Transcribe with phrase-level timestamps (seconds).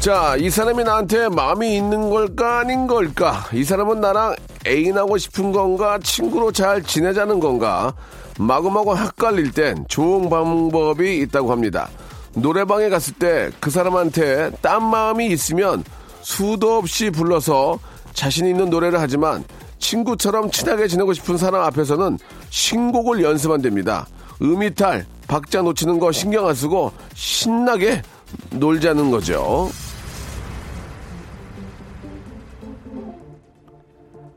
[0.00, 3.44] 자, 이 사람이 나한테 마음이 있는 걸까 아닌 걸까?
[3.52, 5.98] 이 사람은 나랑 애인하고 싶은 건가?
[6.02, 7.92] 친구로 잘 지내자는 건가?
[8.38, 11.88] 마구마구 헷갈릴 땐 좋은 방법이 있다고 합니다.
[12.34, 15.82] 노래방에 갔을 때 그 사람한테 딴 마음이 있으면
[16.22, 17.80] 수도 없이 불러서
[18.12, 19.42] 자신 있는 노래를 하지만
[19.80, 22.18] 친구처럼 친하게 지내고 싶은 사람 앞에서는
[22.50, 24.06] 신곡을 연습한 됩니다.
[24.40, 28.02] 음이탈, 박자 놓치는 거 신경 안 쓰고 신나게
[28.50, 29.70] 놀자는 거죠.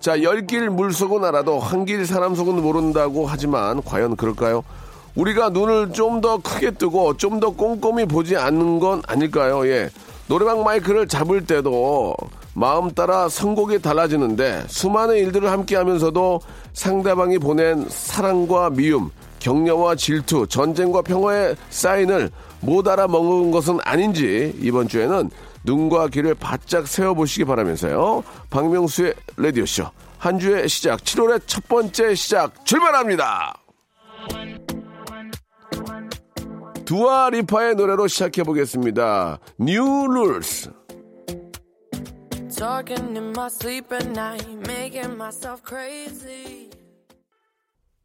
[0.02, 4.64] 자, 열길 물 속은 알아도 한 길 사람 속은 모른다고 하지만 과연 그럴까요?
[5.16, 9.68] 우리가 눈을 좀 더 크게 뜨고 좀 더 꼼꼼히 보지 않는 건 아닐까요?
[9.68, 9.90] 예.
[10.28, 12.16] 노래방 마이크를 잡을 때도
[12.54, 16.42] 마음 따라 선곡이 달라지는데 수많은 일들을 함께 하면서도
[16.74, 22.30] 상대방이 보낸 사랑과 미움, 격려와 질투, 전쟁과 평화의 사인을
[22.62, 25.30] 못 알아먹은 것은 아닌지 이번 주에는
[25.64, 28.24] 눈과 귀를 바짝 세워보시기 바라면서요.
[28.50, 29.86] 박명수의 라디오쇼.
[30.18, 33.58] 한 주의 시작, 7월의 첫 번째 시작, 출발합니다!
[36.86, 39.40] 두아 리파의 노래로 시작해 보겠습니다.
[39.60, 40.70] New Rules.
[42.54, 46.70] Talking in my sleep at night, making myself crazy.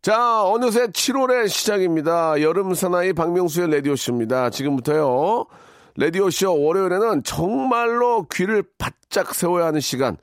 [0.01, 2.41] 자, 어느새 7월의 시작입니다.
[2.41, 4.51] 여름 사나이 박명수의 라디오쇼입니다.
[4.51, 5.47] 지금부터요.
[5.99, 10.17] 라디오쇼 월요일에는 정말로 귀를 바짝 세워야 하는 시간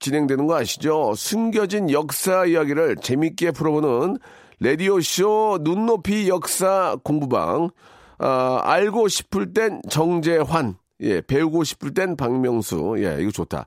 [0.00, 1.14] 진행되는 거 아시죠?
[1.14, 4.18] 숨겨진 역사 이야기를 재밌게 풀어보는
[4.60, 7.70] 라디오쇼 눈높이 역사 공부방.
[8.18, 10.76] 아, 알고 싶을 땐 정재환.
[11.00, 12.96] 예, 배우고 싶을 땐 박명수.
[12.98, 13.66] 예, 이거 좋다.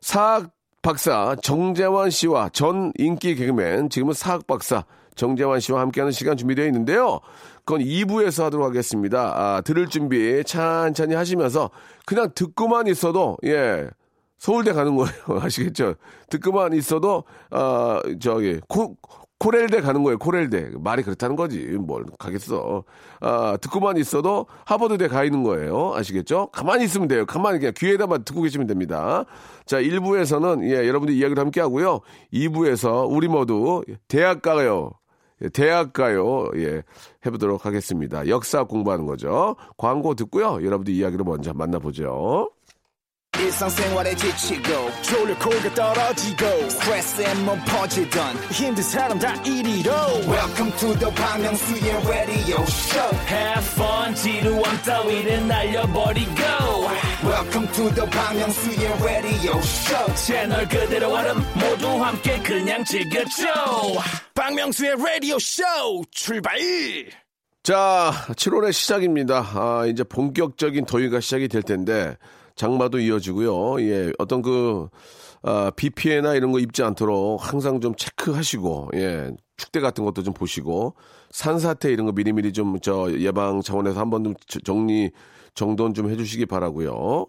[0.00, 0.50] 사학
[0.80, 4.84] 박사 정재환 씨와 전 인기 개그맨, 지금은 사학 박사
[5.20, 7.20] 정재환 씨와 함께하는 시간 준비되어 있는데요.
[7.66, 9.32] 그건 2부에서 하도록 하겠습니다.
[9.36, 11.70] 아, 들을 준비 찬찬히 하시면서
[12.06, 13.86] 그냥 듣고만 있어도, 예,
[14.38, 15.12] 서울대 가는 거예요.
[15.44, 15.96] 아시겠죠?
[16.30, 18.96] 듣고만 있어도, 아, 저기, 코,
[19.38, 20.18] 코렐대 가는 거예요.
[20.18, 20.70] 코렐대.
[20.80, 21.58] 말이 그렇다는 거지.
[21.58, 22.84] 뭘 가겠어.
[23.20, 25.94] 아, 듣고만 있어도 하버드대 가 있는 거예요.
[25.94, 26.48] 아시겠죠?
[26.52, 27.24] 가만히 있으면 돼요.
[27.24, 29.24] 가만히 그냥 귀에다만 듣고 계시면 됩니다.
[29.64, 32.00] 자, 1부에서는 예, 여러분들 이야기를 함께 하고요.
[32.34, 34.92] 2부에서 우리 모두 대학 가요.
[35.42, 36.48] 예, 대학 가요.
[36.56, 36.82] 예,
[37.24, 38.28] 해보도록 하겠습니다.
[38.28, 39.56] 역사 공부하는 거죠.
[39.76, 40.64] 광고 듣고요.
[40.64, 42.50] 여러분들 이야기를 먼저 만나보죠.
[44.16, 44.62] 지치고,
[45.74, 46.46] 떨어지고,
[47.64, 48.36] 퍼지던,
[50.28, 51.46] welcome to the Bang
[52.06, 56.69] radio show Have fun 지루함 따위를 날려버리고
[57.24, 63.44] welcome to the Myung-soo's radio show 채널 그대로 얼음 모두 함께 그냥 즐겨줘
[64.34, 65.62] 박명수의 라디오 쇼
[66.10, 66.58] 출발
[67.62, 69.46] 자, 7월의 시작입니다.
[69.54, 72.16] 아, 이제 본격적인 더위가 시작이 될 텐데,
[72.56, 73.82] 장마도 이어지고요.
[73.82, 74.88] 예, 어떤 그,
[75.42, 80.32] 아, 비 피해나 이런 거 입지 않도록 항상 좀 체크하시고, 예, 축대 같은 것도 좀
[80.32, 80.94] 보시고,
[81.32, 85.10] 산사태 이런 거 미리미리 좀 저 예방 차원에서 한번 좀 저- 정리,
[85.54, 87.26] 정돈 좀 해주시기 바라고요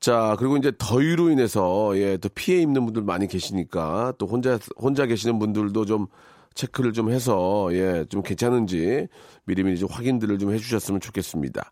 [0.00, 5.04] 자, 그리고 이제 더위로 인해서, 예, 또 피해 입는 분들 많이 계시니까, 또 혼자, 혼자
[5.04, 6.06] 계시는 분들도 좀
[6.54, 9.08] 체크를 좀 해서, 예, 좀 괜찮은지
[9.44, 11.70] 미리미리 좀 확인들을 좀 해주셨으면 좋겠습니다.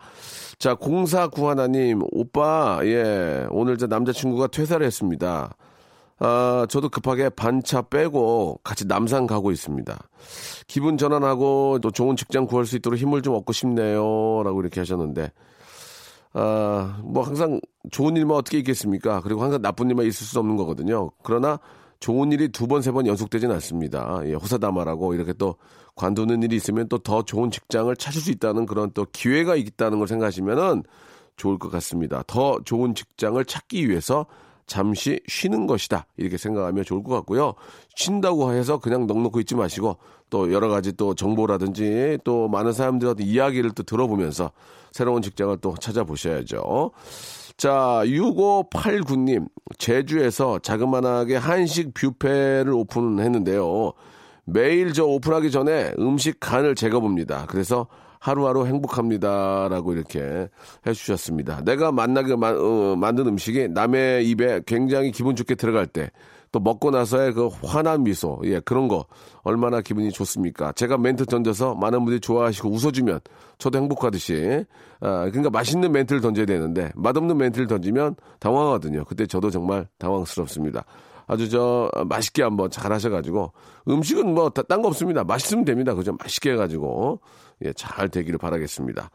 [0.58, 5.56] 자, 0491님, 오빠, 예, 오늘 저 남자친구가 퇴사를 했습니다.
[6.20, 9.96] 아, 저도 급하게 반차 빼고 같이 남산 가고 있습니다.
[10.66, 14.42] 기분 전환하고 또 좋은 직장 구할 수 있도록 힘을 좀 얻고 싶네요.
[14.44, 15.30] 라고 이렇게 하셨는데,
[16.40, 19.20] 아, 뭐 항상 좋은 일만 어떻게 있겠습니까?
[19.22, 21.10] 그리고 항상 나쁜 일만 있을 수 없는 거거든요.
[21.24, 21.58] 그러나
[21.98, 24.20] 좋은 일이 두 번, 세 번 연속되진 않습니다.
[24.24, 25.56] 예, 호사다마라고 이렇게 또
[25.96, 30.06] 관두는 일이 있으면 또 더 좋은 직장을 찾을 수 있다는 그런 또 기회가 있다는 걸
[30.06, 30.84] 생각하시면은
[31.36, 32.22] 좋을 것 같습니다.
[32.28, 34.26] 더 좋은 직장을 찾기 위해서
[34.68, 36.06] 잠시 쉬는 것이다.
[36.16, 37.54] 이렇게 생각하면 좋을 것 같고요.
[37.96, 39.96] 쉰다고 해서 그냥 넉넉히 있지 마시고
[40.30, 44.52] 또 여러 가지 또 정보라든지 또 많은 사람들한테 이야기를 또 들어보면서
[44.92, 46.92] 새로운 직장을 또 찾아보셔야죠.
[47.56, 49.48] 자, 6589님,
[49.78, 53.92] 제주에서 자그만하게 한식 뷔페를 오픈했는데요.
[54.44, 57.46] 매일 저 오픈하기 전에 음식 간을 재가 봅니다.
[57.48, 57.88] 그래서
[58.20, 60.48] 하루하루 행복합니다라고 이렇게
[60.86, 61.62] 해주셨습니다.
[61.64, 66.10] 내가 만나게 마, 어, 만든 음식이 남의 입에 굉장히 기분 좋게 들어갈 때
[66.50, 69.04] 또 먹고 나서의 그 환한 미소, 예, 그런 거
[69.42, 70.72] 얼마나 기분이 좋습니까?
[70.72, 73.20] 제가 멘트 던져서 많은 분들이 좋아하시고 웃어주면
[73.58, 74.64] 저도 행복하듯이,
[75.00, 79.04] 아, 그러니까 맛있는 멘트를 던져야 되는데 맛없는 멘트를 던지면 당황하거든요.
[79.04, 80.84] 그때 저도 정말 당황스럽습니다.
[81.26, 83.52] 아주 저 맛있게 한번 잘 하셔가지고
[83.86, 85.24] 음식은 뭐 딴 거 없습니다.
[85.24, 85.94] 맛있으면 됩니다.
[85.94, 86.16] 그죠?
[86.18, 87.20] 맛있게 해가지고
[87.64, 89.10] 예, 잘 되기를 바라겠습니다.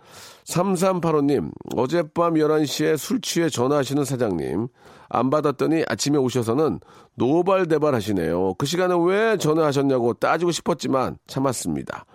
[0.46, 4.68] 3385님, 어젯밤 11시에 술 취해 전화하시는 사장님.
[5.10, 6.80] 안 받았더니 아침에 오셔서는
[7.16, 8.56] 노발대발 하시네요.
[8.56, 12.06] 그 시간에 왜 전화하셨냐고 따지고 싶었지만 참았습니다.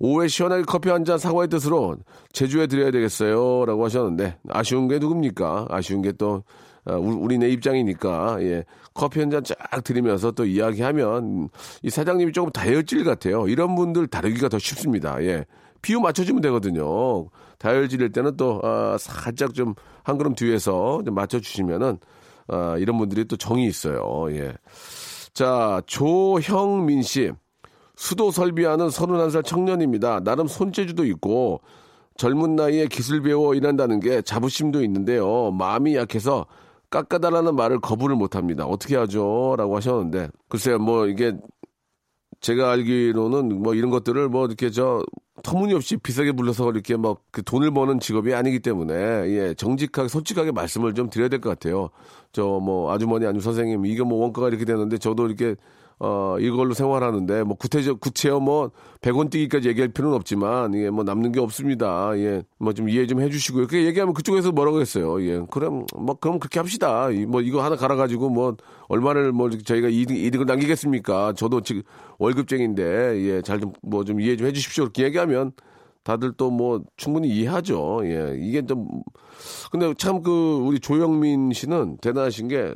[0.00, 1.96] 오후에 시원하게 커피 한 잔 사과의 뜻으로
[2.32, 3.66] 제주에 드려야 되겠어요.
[3.66, 5.66] 라고 하셨는데, 아쉬운 게 누굽니까?
[5.68, 6.42] 아쉬운 게 또,
[6.86, 8.64] 아, 우리네 입장이니까, 예.
[8.94, 11.50] 커피 한 잔 쫙 드리면서 또 이야기하면,
[11.82, 13.46] 이 사장님이 조금 다혈질 같아요.
[13.46, 15.22] 이런 분들 다루기가 더 쉽습니다.
[15.22, 15.44] 예.
[15.82, 17.28] 비유 맞춰주면 되거든요.
[17.58, 21.98] 다혈질일 때는 또, 아, 살짝 좀, 한 걸음 뒤에서 좀 맞춰주시면은,
[22.48, 24.26] 아, 이런 분들이 또 정이 있어요.
[24.30, 24.54] 예.
[25.32, 27.32] 자, 조형민 씨.
[28.00, 30.20] 수도 설비하는 31살 청년입니다.
[30.20, 31.60] 나름 손재주도 있고
[32.16, 35.50] 젊은 나이에 기술 배워 일한다는 게 자부심도 있는데요.
[35.50, 36.46] 마음이 약해서
[36.88, 38.64] 깎아달라는 말을 거부를 못합니다.
[38.64, 39.54] 어떻게 하죠?
[39.58, 41.36] 라고 하셨는데 글쎄요 뭐 이게
[42.40, 45.04] 제가 알기로는 뭐 이런 것들을 뭐 이렇게 저
[45.42, 50.94] 터무니없이 비싸게 불러서 이렇게 막 그 돈을 버는 직업이 아니기 때문에 예 정직하게 솔직하게 말씀을
[50.94, 51.90] 좀 드려야 될 것 같아요.
[52.32, 55.56] 저 뭐 아주머니 아니면 선생님 이게 뭐 원가가 이렇게 되는데 저도 이렇게
[56.02, 58.70] 어, 이걸로 생활하는데, 뭐, 구체적, 구체어 뭐,
[59.02, 62.12] 100원 뛰기까지 얘기할 필요는 없지만, 예, 뭐, 남는 게 없습니다.
[62.16, 63.66] 예, 뭐, 좀 이해 좀 해주시고요.
[63.66, 65.22] 그렇게 얘기하면 그쪽에서 뭐라고 했어요.
[65.22, 67.10] 예, 그럼, 뭐, 그럼 그렇게 합시다.
[67.10, 68.56] 이, 뭐, 이거 하나 갈아가지고, 뭐,
[68.88, 71.34] 얼마를 뭐, 저희가 이득, 이득을 남기겠습니까?
[71.34, 71.82] 저도 지금
[72.18, 72.82] 월급쟁인데,
[73.20, 74.84] 예, 잘 좀, 뭐, 좀 이해 좀 해주십시오.
[74.84, 75.52] 이렇게 얘기하면,
[76.02, 78.00] 다들 또 뭐, 충분히 이해하죠.
[78.04, 78.88] 예, 이게 좀,
[79.70, 82.74] 근데 참 그, 우리 조영민 씨는 대단하신 게,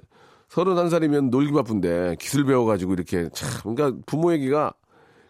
[0.55, 4.73] 서른한 살이면 놀기 바쁜데 기술 배워가지고 이렇게 참 그러니까 부모 얘기가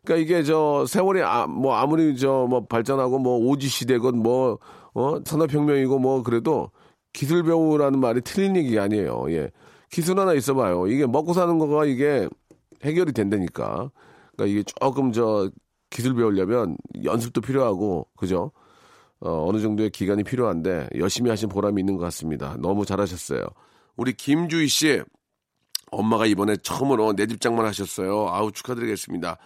[0.05, 4.59] 그러니까 이게 저 세월이 아, 뭐 아무리 저 뭐 발전하고 뭐 오지 시대건 뭐
[4.95, 6.71] 어 산업혁명이고 뭐 그래도
[7.13, 9.27] 기술 배우라는 말이 틀린 얘기 아니에요.
[9.31, 9.51] 예.
[9.91, 10.87] 기술 하나 있어봐요.
[10.89, 12.29] 이게 먹고 사는 거가 이게
[12.85, 13.91] 해결이 된다니까.
[14.37, 15.51] 그러니까 이게 조금 저
[15.91, 18.53] 기술 배우려면 연습도 필요하고 그죠?
[19.21, 22.57] 어, 어느 정도의 기간이 필요한데 열심히 하신 보람이 있는 것 같습니다.
[22.61, 23.45] 너무 잘하셨어요.
[23.97, 25.03] 우리 김주희 씨
[25.91, 28.29] 엄마가 이번에 처음으로 내 집 장만 하셨어요.
[28.29, 29.39] 아우 축하드리겠습니다.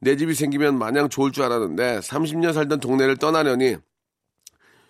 [0.00, 3.76] 내 집이 생기면 마냥 좋을 줄 알았는데 30년 살던 동네를 떠나려니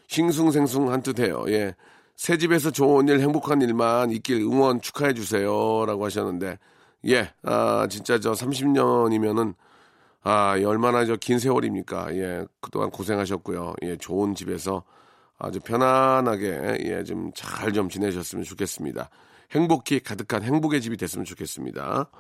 [0.09, 1.45] 싱숭생숭 한 듯해요.
[1.49, 1.75] 예.
[2.17, 6.59] 새 집에서 좋은 일, 행복한 일만 있길 응원 축하해 주세요라고 하셨는데
[7.09, 7.31] 예.
[7.43, 9.55] 아, 진짜 저 30년이면은
[10.23, 12.15] 아, 얼마나 저 긴 세월입니까?
[12.17, 12.45] 예.
[12.61, 13.75] 그동안 고생하셨고요.
[13.83, 14.83] 예, 좋은 집에서
[15.39, 19.11] 아주 편안하게 예, 좀 잘 좀 지내셨으면 좋겠습니다.
[19.53, 22.11] 행복히 가득한 행복의 집이 됐으면 좋겠습니다.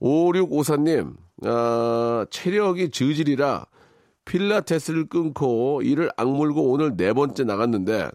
[0.00, 3.66] 5654님, 아, 체력이 저질이라
[4.24, 8.10] 필라테스를 끊고 이를 악물고 오늘 네 번째 나갔는데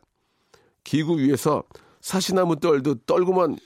[0.84, 1.64] 기구 위에서
[2.02, 3.58] 사시나무 떨듯 떨고만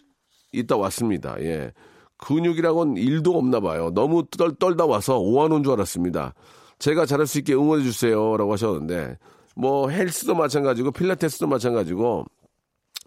[0.54, 1.36] 있다 왔습니다.
[1.40, 1.72] 예.
[2.18, 3.92] 근육이라고는 일도 없나 봐요.
[3.94, 6.34] 너무 떨, 떨다 와서 오한온 줄 알았습니다.
[6.80, 8.38] 제가 잘할 수 있게 응원해 주세요.
[8.38, 9.18] 라고 하셨는데
[9.56, 12.26] 뭐 헬스도 마찬가지고 필라테스도 마찬가지고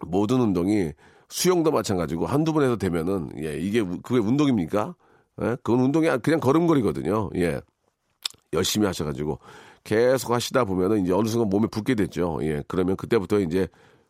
[0.05, 0.91] 모든 운동이
[1.29, 4.95] 수영도 마찬가지고 한두 번 해도 되면은 예 이게 그게 운동입니까?
[5.41, 5.57] 예?
[5.63, 7.31] 그건 운동이 그냥 걸음걸이거든요.
[7.37, 7.59] 예
[8.53, 9.39] 열심히 하셔 가지고
[9.83, 12.39] 계속 하시다 보면은 이제 어느 순간 몸에 붙게 됐죠.
[12.43, 13.67] 예 그러면 그때부터 이제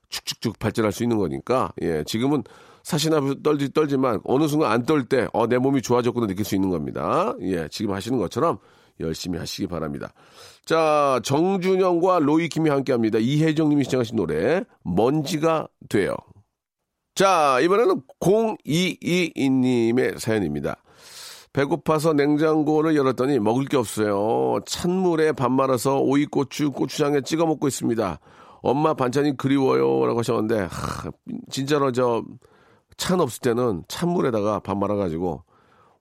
[0.09, 2.43] 축축축 발전할 수 있는 거니까 예 지금은
[2.83, 6.69] 사시나 떨지 떨지만 어느 순간 안 떨 때 어 내 몸이 좋아졌구나 느낄 수 있는
[6.69, 7.33] 겁니다.
[7.41, 8.59] 예 지금 하시는 것처럼
[8.99, 10.13] 열심히 하시기 바랍니다.
[10.63, 13.17] 자, 정준영과 로이킴이 함께 합니다.
[13.19, 16.15] 이혜정 님이 시청하신 노래, 먼지가 돼요.
[17.15, 20.75] 자, 이번에는 0222님의 사연입니다.
[21.53, 24.59] 배고파서 냉장고를 열었더니 먹을 게 없어요.
[24.65, 28.19] 찬물에 밥 말아서 오이고추, 고추장에 찍어 먹고 있습니다.
[28.61, 30.05] 엄마 반찬이 그리워요.
[30.05, 31.09] 라고 하셨는데, 하,
[31.49, 32.21] 진짜로 저,
[32.97, 35.41] 찬 없을 때는 찬물에다가 밥 말아가지고,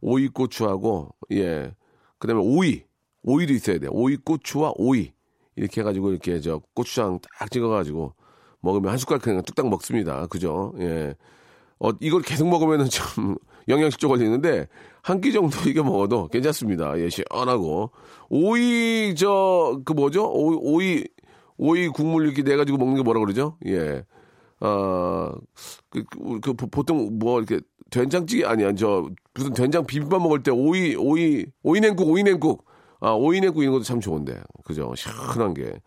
[0.01, 1.73] 오이고추하고, 예,
[2.19, 2.83] 그 다음에 오이,
[3.23, 3.87] 오이도 있어야 돼.
[3.89, 5.13] 오이, 고추와 오이.
[5.55, 8.15] 이렇게 해가지고 이렇게 저 고추장 딱 찍어가지고
[8.65, 10.27] 먹으면 한 숟갈 그냥 뚝딱 먹습니다.
[10.27, 10.73] 그죠?
[10.81, 11.15] 예.
[11.79, 13.37] 어, 이걸 계속 먹으면은 좀
[13.69, 14.69] 영양실조 걸리는데
[15.03, 16.99] 한 끼 정도 이게 먹어도 괜찮습니다.
[16.99, 17.91] 예, 시원하고.
[18.31, 20.31] 오이, 저, 그 뭐죠?
[20.33, 21.05] 오이, 오이,
[21.59, 23.57] 오이 국물 이렇게 내가지고 먹는 게 뭐라 그러죠?
[23.67, 24.05] 예.
[24.61, 25.33] 아,
[25.91, 28.75] 그, 그, 그 보통 뭐 이렇게 된장찌개 아니야.
[28.75, 32.65] 저 무슨 된장 비빔밥 먹을 때 오이, 오이, 오이 냉국, 오이 냉국.
[33.05, 34.41] 아, 오이냉국 이런 것도 참 좋은데.
[34.65, 34.95] 그죠?
[34.97, 35.79] 시원한 게.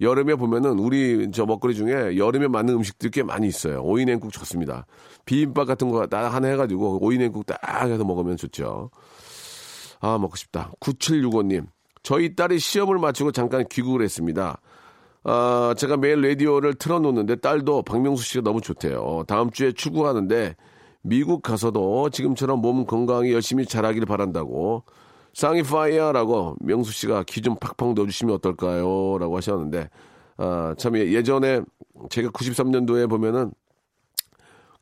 [0.00, 3.80] 여름에 보면은 우리 저 먹거리 중에 여름에 맞는 음식들이 꽤 많이 있어요.
[3.80, 4.84] 오이냉국 좋습니다.
[5.24, 8.90] 비빔밥 같은 거 딱 하나 해가지고 오이냉국 딱 해서 먹으면 좋죠.
[10.00, 10.72] 아, 먹고 싶다.
[10.80, 11.66] 9765님.
[12.02, 14.60] 저희 딸이 시험을 마치고 잠깐 귀국을 했습니다.
[15.22, 19.22] 아, 제가 매일 라디오를 틀어놓는데 딸도 박명수 씨가 너무 좋대요.
[19.28, 20.56] 다음 주에 출국하는데
[21.02, 24.82] 미국 가서도 지금처럼 몸 건강히 열심히 자라길 바란다고
[25.34, 29.18] 쌍이파이어라고 명수 씨가 기 좀 팍팍 넣어주시면 어떨까요?
[29.18, 29.90] 라고 하셨는데
[30.38, 31.60] 아, 참 예- 예전에
[32.10, 33.52] 제가 93년도에 보면은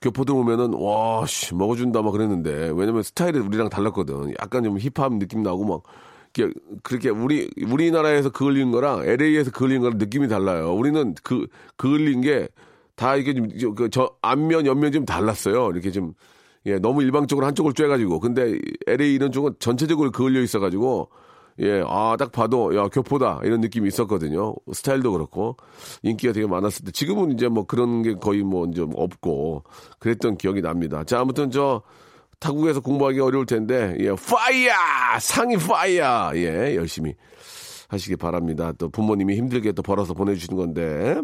[0.00, 4.34] 교포들 오면은 와 씨 먹어준다 막 그랬는데 왜냐면 스타일이 우리랑 달랐거든.
[4.40, 5.82] 약간 좀 힙합 느낌 나고 막
[6.82, 10.74] 그렇게 우리 우리나라에서 그을린 거랑 LA에서 그을린 거랑 느낌이 달라요.
[10.74, 12.48] 우리는 그 그을린 게
[12.94, 15.70] 다 이게 좀저 앞면 옆면 좀 달랐어요.
[15.70, 16.12] 이렇게 좀
[16.66, 21.08] 예, 너무 일방적으로 한쪽을 쬐가지고 근데 LA 이런 쪽은 전체적으로 그을려 있어가지고
[21.60, 23.40] 예, 아, 딱 봐도, 야, 교포다.
[23.44, 24.54] 이런 느낌이 있었거든요.
[24.72, 25.56] 스타일도 그렇고,
[26.02, 29.64] 인기가 되게 많았을 때, 지금은 이제 뭐 그런 게 거의 뭐 이제 없고,
[29.98, 31.04] 그랬던 기억이 납니다.
[31.04, 31.82] 자, 아무튼 저,
[32.38, 34.72] 타국에서 공부하기 어려울 텐데, 예, 파이어!
[35.20, 36.32] 상이 파이어!
[36.36, 37.14] 예, 열심히
[37.88, 38.72] 하시기 바랍니다.
[38.78, 41.20] 또 부모님이 힘들게 또 벌어서 보내주시는 건데,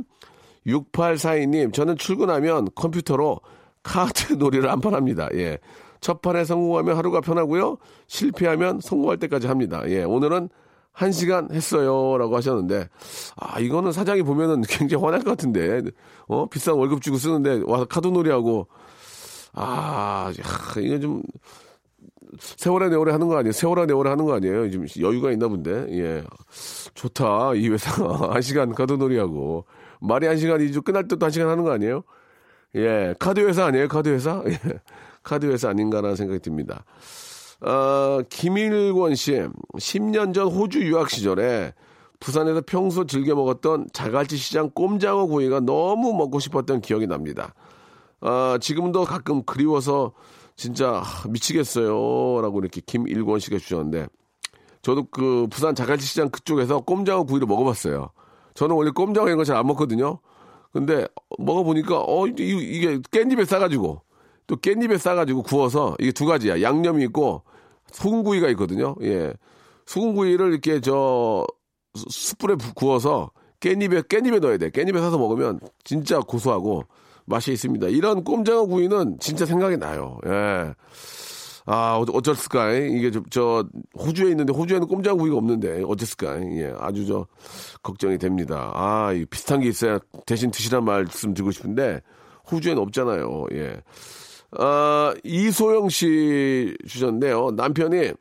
[0.66, 3.40] 6842님, 저는 출근하면 컴퓨터로
[3.88, 5.28] 카드 놀이를 한판 합니다.
[5.33, 5.59] 예.
[6.00, 7.78] 첫 판에 성공하면 하루가 편하고요.
[8.07, 9.83] 실패하면 성공할 때까지 합니다.
[9.87, 10.04] 예.
[10.04, 10.50] 오늘은
[10.92, 12.18] 한 시간 했어요.
[12.18, 12.88] 라고 하셨는데,
[13.37, 15.83] 아, 이거는 사장이 보면은 굉장히 화날 것 같은데,
[16.26, 18.68] 어, 비싼 월급 주고 쓰는데 와서 카드 놀이 하고,
[19.54, 21.23] 아, 야, 이거 좀,
[22.38, 23.52] 세월의 내월에 하는 거 아니에요?
[23.52, 24.71] 세월의 내월에 하는 거 아니에요?
[24.71, 26.25] 좀 여유가 있나 본데, 예.
[26.95, 27.54] 좋다.
[27.54, 28.35] 이 회사가.
[28.35, 29.64] 한 시간 카드 놀이 하고.
[30.00, 30.83] 말이 한 시간이죠.
[30.83, 32.02] 끝날 때도 한 시간 하는 거 아니에요?
[32.75, 33.15] 예.
[33.19, 33.89] 카드 회사 아니에요?
[33.89, 34.43] 카드 회사?
[34.47, 34.59] 예.
[35.23, 36.85] 카드 회사 아닌가라는 생각이 듭니다.
[37.61, 39.43] 어, 김일권 씨,
[39.77, 41.75] 10년 전 호주 유학 시절에
[42.21, 47.55] 부산에서 평소 즐겨 먹었던 자갈치 시장 꼼장어 구이가 너무 먹고 싶었던 기억이 납니다.
[48.21, 50.13] 아, 지금도 가끔 그리워서
[50.57, 52.41] 진짜 아, 미치겠어요.
[52.43, 54.07] 라고 이렇게 김일권 씨가 주셨는데,
[54.83, 58.11] 저도 그 부산 자갈치 시장 그쪽에서 꼼장어 구이를 먹어봤어요.
[58.55, 60.19] 저는 원래 꼼장어 이런 거 잘 안 먹거든요.
[60.78, 61.06] 근데
[61.38, 64.02] 먹어보니까, 어, 이- 이게 깻잎에 싸가지고,
[64.47, 66.62] 또 깻잎에 싸가지고 구워서 이게 두 가지야.
[66.62, 67.42] 양념이 있고
[67.92, 68.94] 소금구이가 있거든요.
[69.02, 69.32] 예.
[69.87, 71.44] 소금구이를 이렇게 저
[71.94, 73.30] 수- 숯불에 부- 구워서
[73.61, 74.70] 깻잎에 깻잎에 넣어야 돼.
[74.70, 76.85] 깻잎에 사서 먹으면 진짜 고소하고
[77.26, 77.88] 맛이 있습니다.
[77.88, 80.18] 이런 꼼장어 구이는 진짜 생각이 나요.
[80.26, 80.75] 예.
[81.71, 82.73] 아, 어- 어쩔까?
[82.73, 86.41] 이게 저, 저, 호주에 있는데, 호주에는 꼼장어 구이가 없는데, 어쩔까?
[86.57, 87.27] 예, 아주 저,
[87.83, 88.71] 걱정이 됩니다.
[88.75, 92.01] 아, 이 비슷한 게 있어야 대신 드시란 말씀 드리고 싶은데,
[92.51, 93.47] 호주에는 없잖아요.
[93.53, 93.83] 예.
[94.53, 97.51] 아, 이소영 씨 주셨는데요.
[97.51, 98.13] 남편이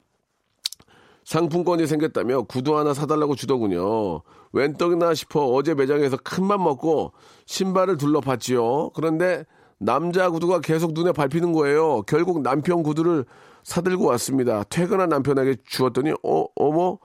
[1.24, 4.22] 상품권이 생겼다며 구두 하나 사달라고 주더군요.
[4.52, 7.14] 웬 떡이나 싶어 어제 매장에서 큰 맘 먹고
[7.46, 8.92] 신발을 둘러봤지요.
[8.94, 9.46] 그런데
[9.80, 12.02] 남자 구두가 계속 눈에 밟히는 거예요.
[12.04, 13.26] 결국 남편 구두를
[13.64, 14.64] 사들고 왔습니다.
[14.64, 16.98] 퇴근한 남편에게 주었더니 어 어머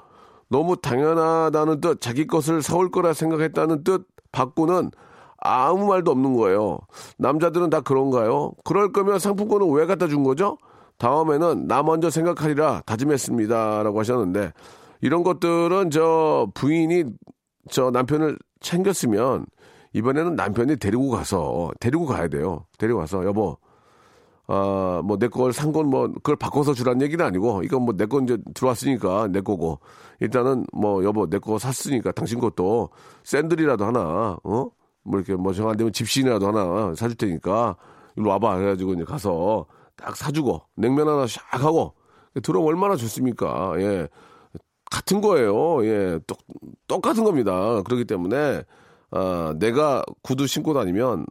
[0.48, 4.90] 너무 당연하다는 뜻 자기 것을 사올 거라 생각했다는 뜻 받고는
[5.44, 6.78] 아무 말도 없는 거예요.
[7.18, 8.52] 남자들은 다 그런가요?
[8.64, 10.56] 그럴 거면 상품권은 왜 갖다 준 거죠?
[10.98, 13.82] 다음에는 나 먼저 생각하리라 다짐했습니다.
[13.82, 14.52] 라고 하셨는데,
[15.00, 17.04] 이런 것들은 저 부인이
[17.70, 19.46] 저 남편을 챙겼으면,
[19.94, 22.64] 이번에는 남편이 데리고 가서, 데리고 가야 돼요.
[22.78, 23.58] 데리고 가서, 여보,
[24.48, 28.06] 아, 뭐, 내 걸 산 건 뭐, 그걸 바꿔서 주라는 얘기는 아니고, 이건 뭐, 내
[28.06, 29.78] 건 이제 들어왔으니까, 내 거고.
[30.20, 32.90] 일단은 뭐, 여보, 내 거 샀으니까, 당신 것도
[33.24, 34.70] 샌들이라도 하나, 어?
[35.04, 37.76] 뭐, 이렇게 뭐, 정 안 되면 집신이라도 하나 사줄 테니까,
[38.16, 38.58] 일로 와봐.
[38.58, 41.94] 해가지고 이제 가서 딱 사주고, 냉면 하나 샥 하고,
[42.42, 43.74] 들어오면 얼마나 좋습니까?
[43.78, 44.08] 예.
[44.90, 45.84] 같은 거예요.
[45.86, 46.18] 예.
[46.26, 46.38] 똑,
[46.88, 47.82] 똑같은 겁니다.
[47.84, 48.62] 그렇기 때문에,
[49.12, 51.26] 아, 내가 구두 신고 다니면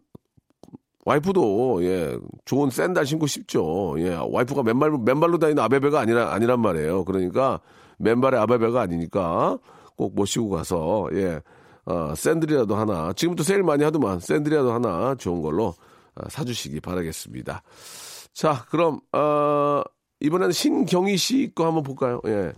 [1.05, 3.95] 와이프도 예 좋은 샌들 신고 싶죠.
[3.97, 7.05] 예 와이프가 맨발 맨발로 다니는 아베베가 아니라 아니란 말이에요.
[7.05, 7.59] 그러니까
[7.97, 9.57] 맨발의 아베베가 아니니까
[9.97, 11.41] 꼭 모시고 가서 예
[11.85, 15.73] 어, 샌들이라도 하나 지금부터 세일 많이 하더만 샌들이라도 하나 좋은 걸로
[16.15, 17.63] 어, 사주시기 바라겠습니다.
[18.33, 19.81] 자 그럼 어,
[20.19, 22.21] 이번에는 신경희 씨 거 한번 볼까요?
[22.27, 22.53] 예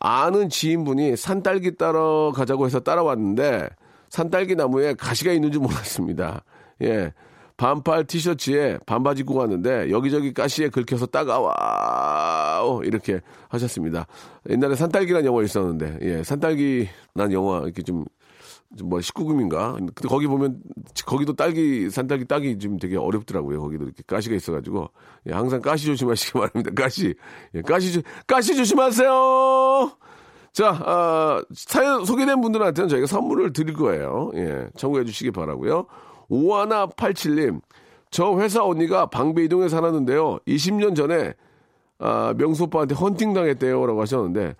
[0.00, 3.68] 아는 지인분이 산딸기 따러 가자고 해서 따라왔는데
[4.10, 6.44] 산딸기 나무에 가시가 있는 줄 몰랐습니다.
[6.82, 7.12] 예.
[7.56, 14.06] 반팔 티셔츠에 반바지 입고 갔는데 여기저기 가시에 긁혀서 따가워 이렇게 하셨습니다.
[14.50, 18.04] 옛날에 산딸기란 영화 있었는데 예 산딸기란 영화 이렇게 좀
[18.82, 19.74] 뭐 19금인가?
[19.74, 20.60] 근데 거기 보면
[21.06, 23.60] 거기도 딸기 산딸기 따기 좀 되게 어렵더라고요.
[23.60, 24.90] 거기도 이렇게 가시가 있어가지고
[25.28, 26.70] 예, 항상 가시 조심하시기 바랍니다.
[26.74, 27.14] 가시
[27.54, 29.92] 예, 가시 조, 가시 조심하세요.
[30.56, 34.30] 자, 아, 사연 소개된 분들한테는 저희가 선물을 드릴 거예요.
[34.36, 35.84] 예, 참고해 주시기 바라고요.
[36.30, 37.60] 오하나 87님,
[38.10, 40.38] 저 회사 언니가 방배 이동에 살았는데요.
[40.48, 41.34] 20년 전에
[41.98, 44.54] 아, 명수 오빠한테 헌팅 당했대요라고 하셨는데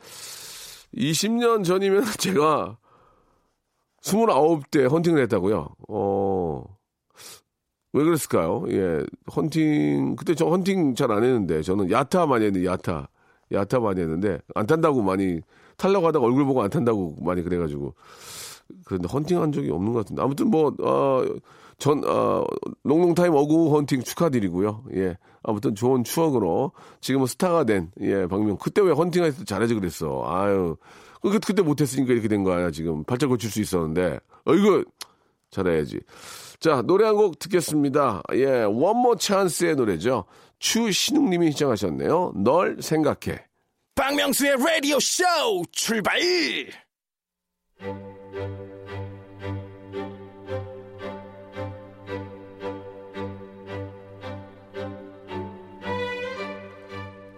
[0.94, 2.76] 20년 전이면 제가
[4.02, 5.68] 29대 헌팅을 했다고요.
[5.88, 6.62] 어.
[7.94, 8.64] 왜 그랬을까요?
[8.68, 9.02] 예.
[9.34, 13.08] 헌팅 그때 저 헌팅 잘 안 했는데 저는 야타 많이 했는데 야타.
[13.52, 15.40] 야타 많이 했는데 안 탄다고 많이
[15.76, 17.94] 탈라고 하다가 얼굴 보고 안 탄다고 많이 그래 가지고
[18.84, 21.24] 그런데 헌팅 한 적이 없는 것 같은데 아무튼 뭐 어,
[21.78, 22.44] 전, 어,
[22.84, 24.84] long long time ago 헌팅 축하드리고요.
[24.94, 25.16] 예.
[25.42, 28.56] 아무튼 좋은 추억으로 지금은 스타가 된, 예, 박명.
[28.56, 30.24] 그때 왜 헌팅할 때 잘하지 그랬어.
[30.26, 30.76] 아유.
[31.20, 33.04] 그, 그때 못했으니까 이렇게 된 거 아니야, 지금.
[33.04, 34.18] 팔자 고칠 수 있었는데.
[34.46, 34.86] 어이구,
[35.50, 36.00] 잘해야지.
[36.58, 38.22] 자, 노래 한 곡 듣겠습니다.
[38.34, 40.24] 예, One More Chance의 노래죠.
[40.58, 42.32] 추신웅님이 신청하셨네요.
[42.36, 43.44] 널 생각해.
[43.94, 45.24] 박명수의 라디오 쇼
[45.72, 46.18] 출발!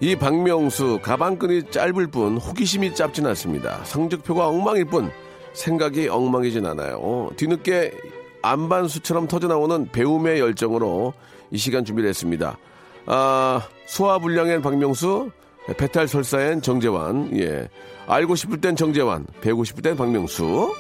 [0.00, 3.84] 이 박명수 가방끈이 짧을 뿐 호기심이 짧진 않습니다.
[3.84, 5.10] 성적표가 엉망일 뿐
[5.54, 7.30] 생각이 엉망이진 않아요.
[7.36, 7.92] 뒤늦게
[8.42, 11.14] 안반수처럼 터져나오는 배움의 열정으로
[11.50, 12.56] 이 시간 준비를 했습니다.
[13.10, 15.30] 아, 소화불량엔 박명수,
[15.78, 17.68] 배탈 설사엔 정재환, 예.
[18.06, 20.74] 알고 싶을 땐 정재환, 배우고 싶을 땐 박명수.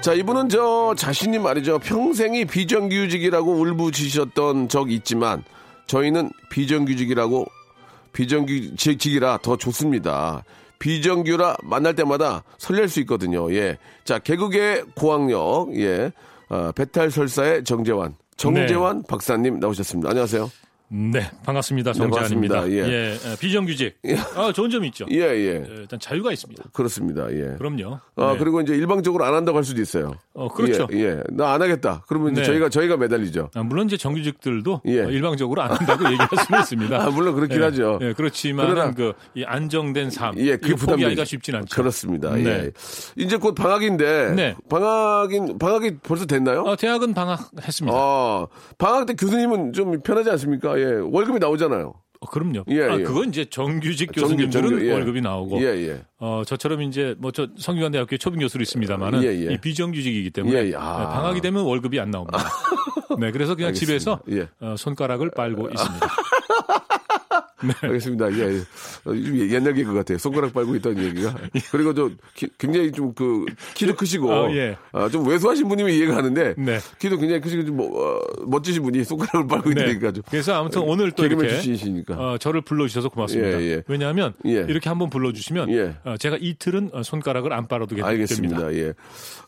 [0.00, 1.78] 자, 이분은 저 자신이 말이죠.
[1.78, 5.44] 평생이 비정규직이라고 울부짖으셨던 적이 있지만
[5.86, 7.46] 저희는 비정규직이라고
[8.12, 10.42] 비정규직이라 더 좋습니다.
[10.80, 13.52] 비정규라 만날 때마다 설렐 수 있거든요.
[13.54, 13.78] 예.
[14.02, 16.10] 자, 개그의 고학력, 예.
[16.48, 18.16] 아, 배탈 설사의 정재환.
[18.36, 20.08] 정재환 박사님 나오셨습니다.
[20.10, 20.50] 안녕하세요.
[20.92, 21.92] 네, 반갑습니다.
[21.92, 22.54] 정재환입니다.
[22.62, 22.88] 반갑습니다.
[22.88, 22.92] 예.
[22.92, 23.96] 예, 예, 비정규직.
[24.34, 25.06] 아, 좋은 점이 있죠.
[25.12, 25.64] 예, 예.
[25.64, 26.64] 예, 일단 자유가 있습니다.
[26.72, 27.30] 그렇습니다.
[27.32, 27.54] 예.
[27.58, 28.00] 그럼요.
[28.16, 28.38] 아, 네.
[28.38, 30.14] 그리고 이제 일방적으로 안 한다고 할 수도 있어요.
[30.34, 30.88] 어, 그렇죠.
[30.92, 31.22] 예, 예.
[31.30, 32.02] 나 안 하겠다.
[32.08, 32.46] 그러면 이제 네.
[32.46, 33.50] 저희가, 저희가 매달리죠.
[33.54, 35.02] 아, 물론 이제 정규직들도 예.
[35.02, 37.04] 어, 일방적으로 안 한다고 얘기할 수는 있습니다.
[37.04, 37.98] 아, 물론 그렇긴 예, 하죠.
[38.02, 41.24] 예, 그렇지만 그러나- 그이 안정된 삶, 예, 그게 부담되죠.
[41.24, 41.76] 쉽진 않죠.
[41.76, 42.34] 그렇습니다.
[42.34, 42.44] 네.
[42.46, 42.70] 예.
[43.16, 44.56] 이제 곧 방학인데 네.
[44.68, 46.62] 방학인 방학이 벌써 됐나요?
[46.62, 47.96] 어, 대학은 방학했습니다.
[47.96, 50.79] 아, 방학 때 교수님은 좀 편하지 않습니까?
[50.80, 50.84] 예.
[51.02, 51.94] 월급이 나오잖아요.
[52.22, 52.64] 어, 그럼요.
[52.68, 53.02] 예, 아, 예.
[53.02, 54.92] 그건 이제 정규직 정규, 교수님들은 정규, 예.
[54.92, 56.02] 월급이 나오고, 예, 예.
[56.18, 59.54] 어, 저처럼 이제 뭐 저 성균관대학교 초빙 교수로 있습니다만은 예, 예.
[59.54, 60.74] 이 비정규직이기 때문에 예, 예.
[60.76, 60.98] 아.
[60.98, 62.38] 네, 방학이 되면 월급이 안 나옵니다.
[63.18, 63.98] 네, 그래서 그냥 알겠습니다.
[63.98, 64.48] 집에서 예.
[64.60, 66.06] 어, 손가락을 빨고 있습니다.
[67.82, 68.32] 알겠습니다.
[68.32, 68.38] 예.
[68.54, 68.58] 예.
[69.04, 70.18] 어, 좀 옛날 개그 같아요.
[70.18, 71.34] 손가락 빨고 있다는 얘기가.
[71.70, 73.44] 그리고 저 키- 굉장히 좀 그
[73.74, 74.76] 키도 크시고 어, 예.
[74.92, 76.78] 아, 좀 왜소하신 분이면 이해가 가는데 네.
[77.00, 79.82] 키도 굉장히 크시고 좀 뭐, 어, 멋지신 분이 손가락을 빨고 네.
[79.82, 82.14] 있다니까 좀 그래서 아무튼 오늘 또 개그맨 이렇게 출신이시니까.
[82.14, 83.60] 어, 저를 불러주셔서 고맙습니다.
[83.60, 83.82] 예, 예.
[83.88, 84.64] 왜냐하면 예.
[84.68, 85.96] 이렇게 한번 불러주시면 예.
[86.04, 87.96] 어, 제가 이틀은 어, 손가락을 안 빨아도.
[88.00, 88.72] 알겠습니다.
[88.74, 88.94] 예.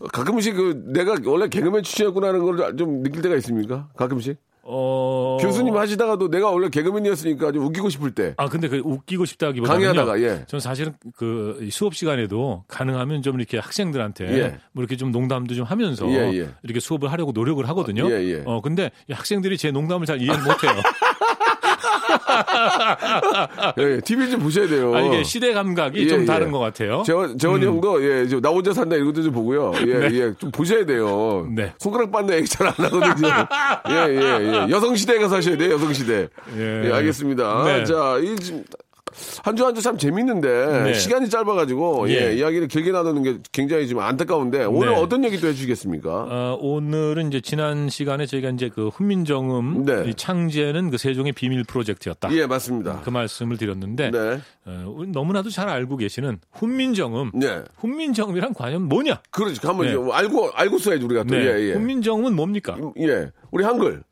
[0.01, 3.89] 어, 가끔씩 그 내가 원래 개그맨 출신이었구나는 걸 좀 느낄 때가 있습니까?
[3.97, 4.37] 가끔씩?
[4.65, 5.39] 어...
[5.41, 8.35] 교수님 하시다가도 내가 원래 개그맨이었으니까 좀 웃기고 싶을 때.
[8.37, 10.45] 아 근데 그 웃기고 싶다기보다는 강의하다가, 예.
[10.47, 14.59] 저는 사실은 그 수업 시간에도 가능하면 좀 이렇게 학생들한테 예.
[14.73, 16.49] 뭐 이렇게 좀 농담도 좀 하면서 예, 예.
[16.63, 18.09] 이렇게 수업을 하려고 노력을 하거든요.
[18.11, 18.43] 예, 예.
[18.47, 20.73] 어 근데 이 학생들이 제 농담을 잘 이해 를 못해요.
[23.79, 24.95] 예, TV 좀 보셔야 돼요.
[24.95, 26.25] 아 이게 시대 감각이 예, 좀 예.
[26.25, 27.03] 다른 것 같아요.
[27.05, 29.73] 재원, 재원이 형도, 예, 저, 나 혼자 산다 이것도 좀 보고요.
[29.87, 30.09] 예, 네.
[30.13, 31.47] 예, 좀 보셔야 돼요.
[31.55, 31.73] 네.
[31.79, 33.29] 손가락 빤다 얘기 잘안 하거든요.
[33.91, 34.71] 예, 예, 예.
[34.71, 36.29] 여성시대에 가서 하셔야 돼요, 여성시대.
[36.57, 36.83] 예.
[36.87, 37.65] 예, 알겠습니다.
[37.65, 37.85] 네.
[37.85, 38.65] 자, 이, 지금,
[39.45, 40.95] 한 주 한 주 참 재밌는데, 네.
[40.95, 42.35] 시간이 짧아가지고, 예, 예.
[42.37, 44.95] 이야기를 길게 나누는 게 굉장히 좀 안타까운데, 오늘 네.
[44.97, 46.11] 어떤 얘기 또 해주시겠습니까?
[46.31, 50.05] 어, 오늘은 이제 지난 시간에 저희가 이제 그 훈민정음 네.
[50.09, 52.33] 이 창제는 그 세종의 비밀 프로젝트였다.
[52.33, 53.01] 예, 맞습니다.
[53.03, 54.41] 그 말씀을 드렸는데 네.
[54.67, 57.33] 어, 너무나도 잘 알고 계시는 훈민정음.
[57.35, 57.63] 네.
[57.79, 59.21] 훈민정음이란 과연 뭐냐?
[59.31, 59.61] 그렇지.
[59.67, 59.93] 한번 네.
[60.13, 61.35] 알고, 알고 써야지, 우리가 또.
[61.35, 61.45] 네.
[61.47, 61.73] 예, 예.
[61.75, 62.77] 훈민정음은 뭡니까?
[62.99, 63.31] 예.
[63.51, 64.03] 우리 한글.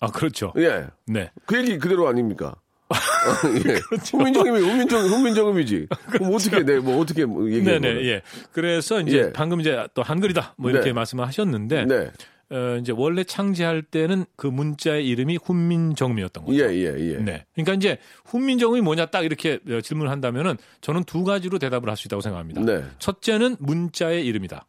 [0.00, 0.52] 아 그렇죠.
[0.56, 0.86] 예.
[1.06, 1.30] 네.
[1.44, 2.54] 그 얘기 그대로 아닙니까?
[2.90, 3.80] 어, 예.
[4.10, 5.86] 훈민정음이 훈민정 훈민정음이지.
[6.10, 7.78] 그럼 어떻게 내뭐 어떻게 뭐 얘기해?
[7.78, 8.22] 네네 예.
[8.52, 9.32] 그래서 이제 예.
[9.32, 10.92] 방금 이제 또 한글이다 뭐 이렇게 네.
[10.92, 12.10] 말씀을 하셨는데 네.
[12.52, 16.58] 어, 이제 원래 창제할 때는 그 문자의 이름이 훈민정음이었던 거죠.
[16.58, 17.16] 예, 예, 예.
[17.18, 17.44] 네.
[17.54, 22.08] 그러니까 이제 훈민정음이 뭐냐 딱 이렇게 어, 질문을 한다면은 저는 두 가지로 대답을 할 수
[22.08, 22.62] 있다고 생각합니다.
[22.62, 22.82] 네.
[22.98, 24.66] 첫째는 문자의 이름이다.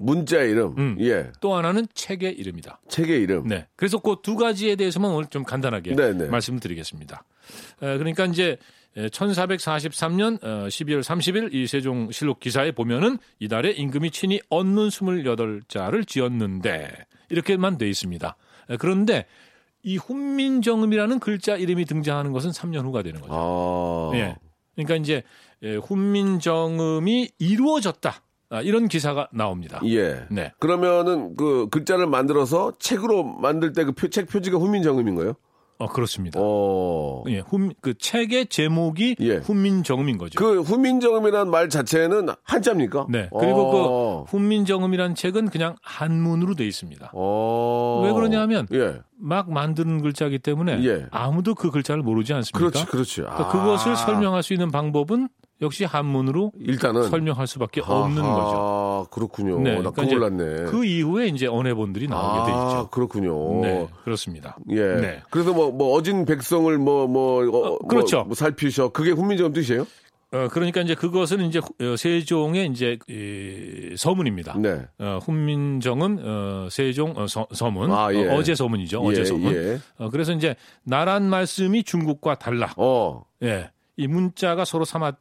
[0.00, 0.74] 문자 이름.
[0.78, 0.96] 음.
[1.00, 1.30] 예.
[1.40, 2.80] 또 하나는 책의 이름이다.
[2.88, 3.46] 책의 이름.
[3.46, 3.66] 네.
[3.76, 6.26] 그래서 그 두 가지에 대해서만 오늘 좀 간단하게 네, 네.
[6.26, 7.22] 말씀을 드리겠습니다.
[7.82, 8.56] 에, 그러니까 이제
[8.96, 16.90] 1443년 12월 30일 이 세종실록 기사에 보면은 이달에 임금이 친히 언문 28자를 지었는데
[17.28, 18.36] 이렇게만 돼 있습니다.
[18.70, 19.26] 에, 그런데
[19.82, 23.32] 이 훈민정음이라는 글자 이름이 등장하는 것은 3년 후가 되는 거죠.
[23.34, 24.16] 아.
[24.16, 24.36] 예.
[24.74, 25.22] 그러니까 이제
[25.62, 28.22] 예, 훈민정음이 이루어졌다.
[28.50, 29.80] 아, 이런 기사가 나옵니다.
[29.86, 30.24] 예.
[30.28, 30.52] 네.
[30.58, 35.34] 그러면은 그 글자를 만들어서 책으로 만들 때 그 책 표지가 훈민정음인가요?
[35.78, 36.38] 어, 그렇습니다.
[36.42, 37.22] 어.
[37.28, 39.36] 예, 훈, 그 책의 제목이 예.
[39.36, 40.38] 훈민정음인 거죠.
[40.38, 43.06] 그 훈민정음이라는 말 자체는 한자입니까?
[43.08, 43.30] 네.
[43.38, 44.24] 그리고 어.
[44.24, 47.12] 그 훈민정음이라는 책은 그냥 한문으로 돼 있습니다.
[47.14, 48.02] 어.
[48.04, 49.00] 왜 그러냐면 예.
[49.16, 51.06] 막 만드는 글자이기 때문에 예.
[51.12, 52.58] 아무도 그 글자를 모르지 않습니까?
[52.58, 53.20] 그렇지, 그렇지.
[53.22, 53.48] 그러니까 아.
[53.48, 55.28] 그것을 설명할 수 있는 방법은
[55.62, 59.06] 역시 한문으로 일단은 설명할 수밖에 없는 아하, 거죠.
[59.10, 59.60] 그렇군요.
[59.60, 60.70] 네, 나 그러니까 몰랐네.
[60.70, 62.88] 그 이후에 이제 언해본들이 나오게 돼 아, 있죠.
[62.90, 63.60] 그렇군요.
[63.60, 64.56] 네, 그렇습니다.
[64.70, 64.80] 예.
[64.96, 65.22] 네.
[65.30, 68.18] 그래서 뭐, 뭐, 어진 백성을 뭐, 뭐, 어, 어, 그렇죠.
[68.18, 68.88] 뭐, 뭐 살피셔.
[68.90, 69.86] 그게 훈민정음 뜻이에요?
[70.32, 74.56] 어, 그러니까 이제 그것은 이제 후- 어, 세종의 이제 이, 서문입니다.
[74.58, 74.80] 네.
[74.98, 78.28] 어, 훈민정음 어, 세종 어, 서, 서문 아, 예.
[78.28, 79.00] 어, 제 서문이죠.
[79.02, 79.52] 어제 예, 서문.
[79.52, 79.78] 예.
[79.98, 82.72] 어, 그래서 이제 나란 말씀이 중국과 달라.
[82.76, 83.24] 어.
[83.42, 83.70] 예.
[83.96, 85.16] 이 문자가 서로 삼았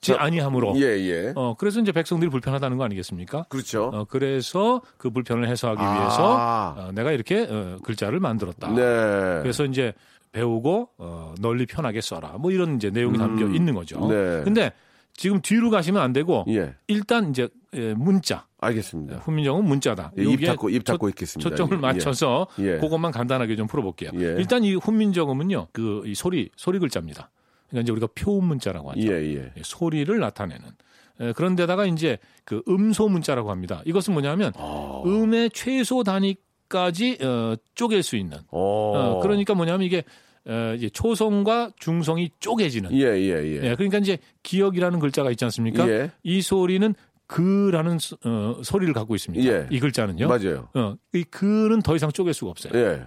[0.00, 0.74] 지 자, 아니하므로.
[0.76, 1.32] 예, 예.
[1.34, 3.44] 어, 그래서 이제 백성들이 불편하다는 거 아니겠습니까?
[3.48, 3.90] 그렇죠.
[3.92, 5.92] 어, 그래서 그 불편을 해소하기 아.
[6.00, 8.68] 위해서 어, 내가 이렇게 어, 글자를 만들었다.
[8.68, 9.40] 네.
[9.42, 9.92] 그래서 이제
[10.32, 12.36] 배우고 어, 널리 편하게 써라.
[12.38, 14.06] 뭐 이런 이제 내용이 담겨 있는 거죠.
[14.06, 14.42] 네.
[14.44, 14.70] 근데
[15.14, 16.74] 지금 뒤로 가시면 안 되고 예.
[16.88, 19.18] 일단 이제 예, 문자 알겠습니다.
[19.18, 20.12] 훈민정은 문자다.
[20.18, 21.48] 예, 입 닫고, 입 닫고 초- 있겠습니다.
[21.50, 21.80] 초점을 예.
[21.80, 22.76] 맞춰서 예.
[22.78, 24.10] 그것만 간단하게 좀 풀어볼게요.
[24.14, 24.18] 예.
[24.38, 27.30] 일단 이 훈민정음은요, 그 이 소리 소리 글자입니다.
[27.68, 29.00] 그러니까 이제 우리가 표음 문자라고 하죠.
[29.00, 29.52] 예, 예.
[29.56, 30.64] 예, 소리를 나타내는.
[31.20, 33.82] 에, 그런데다가 이제 그 음소 문자라고 합니다.
[33.86, 35.02] 이것은 뭐냐면 아.
[35.06, 38.38] 음의 최소 단위까지 어, 쪼갤 수 있는.
[38.50, 38.92] 어.
[38.94, 40.04] 어, 그러니까 뭐냐면 이게
[40.46, 42.92] 어, 초성과 중성이 쪼개지는.
[42.92, 43.70] 예, 예, 예.
[43.70, 45.88] 예, 그러니까 이제 기억이라는 글자가 있지 않습니까?
[45.88, 46.10] 예.
[46.22, 46.94] 이 소리는
[47.26, 49.44] 그라는 소- 어, 소리를 갖고 있습니다.
[49.44, 49.66] 예.
[49.70, 50.28] 이 글자는요.
[50.28, 50.68] 맞아요.
[50.74, 52.72] 어, 이 그는 더 이상 쪼갤 수가 없어요.
[52.78, 53.02] 예.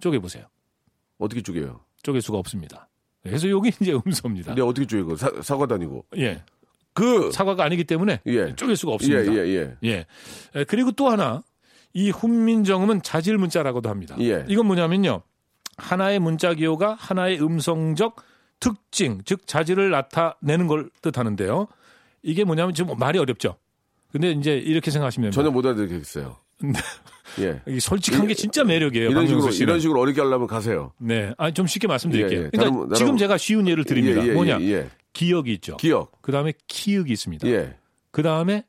[0.00, 0.44] 쪼개 보세요.
[1.18, 1.80] 어떻게 쪼개요?
[2.04, 2.88] 쪼갤 수가 없습니다.
[3.28, 4.48] 그래서 여기 이제 음소입니다.
[4.48, 5.16] 근데 어떻게 쪼개고?
[5.16, 6.04] 사, 사과 다니고.
[6.18, 6.42] 예.
[6.94, 7.30] 그!
[7.32, 8.54] 사과가 아니기 때문에 예.
[8.56, 9.32] 쪼갤 수가 예, 없습니다.
[9.32, 9.76] 예, 예.
[9.84, 10.06] 예.
[10.56, 11.42] 에, 그리고 또 하나
[11.94, 14.16] 이 훈민정음은 자질 문자라고도 합니다.
[14.20, 14.44] 예.
[14.48, 15.22] 이건 뭐냐면요.
[15.76, 18.16] 하나의 문자 기호가 하나의 음성적
[18.60, 21.68] 특징, 즉 자질을 나타내는 걸 뜻하는데요.
[22.22, 23.56] 이게 뭐냐면 지금 말이 어렵죠.
[24.10, 26.36] 근데 이제 이렇게 생각하시면 전혀 못 알아듣겠어요.
[27.40, 27.60] 예.
[27.66, 29.10] 이 솔직한 게 진짜 매력이에요.
[29.10, 29.68] 이런 식으로, 씨는.
[29.68, 30.92] 이런 식으로 어렵게 하려면 가세요.
[30.98, 31.32] 네.
[31.38, 32.40] 아, 좀 쉽게 말씀드릴게요.
[32.40, 32.50] 예, 예.
[32.50, 34.22] 그러니까 다른- 지금 다른- 제가 쉬운 예를 드립니다.
[34.24, 34.60] 예, 예, 뭐냐?
[34.60, 34.88] 예, 예.
[35.12, 35.76] 기억이 있죠.
[35.76, 36.20] 기억.
[36.22, 37.46] 그 다음에 키읔이 있습니다.
[37.48, 37.74] 예.
[38.10, 38.64] 그 다음에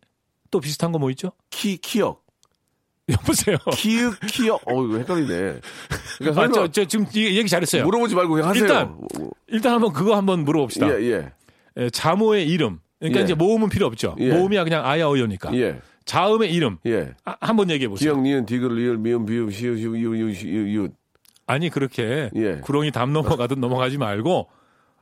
[0.51, 1.31] 또 비슷한 거 뭐 있죠?
[1.49, 2.23] 키, 키역.
[3.09, 3.57] 여보세요.
[3.73, 4.61] 키읔, 키역.
[4.65, 5.59] 어, 이거 헷갈리네.
[6.19, 7.83] 그러니까 아, 저, 저 지금 이 얘기 잘했어요.
[7.85, 8.63] 물어보지 말고 그냥 하세요.
[8.63, 8.97] 일단
[9.47, 10.87] 일단 한번 그거 한번 물어봅시다.
[11.01, 11.31] 예, 예.
[11.83, 12.79] 에, 자모의 이름.
[12.99, 13.23] 그러니까 예.
[13.23, 14.15] 이제 모음은 필요 없죠.
[14.19, 14.31] 예.
[14.31, 15.55] 모음이야 그냥 아야 어여니까.
[15.55, 15.79] 예.
[16.05, 16.77] 자음의 이름.
[16.85, 17.11] 예.
[17.25, 18.13] 아, 한번 얘기해 보세요.
[18.13, 20.91] 기억, 니은, 디귿, 리을, 미음, 시우, 이우, 이우, 시우, 이웃.
[21.45, 22.55] 아니 그렇게 예.
[22.61, 24.47] 구렁이 담 넘어가듯 넘어가지 말고.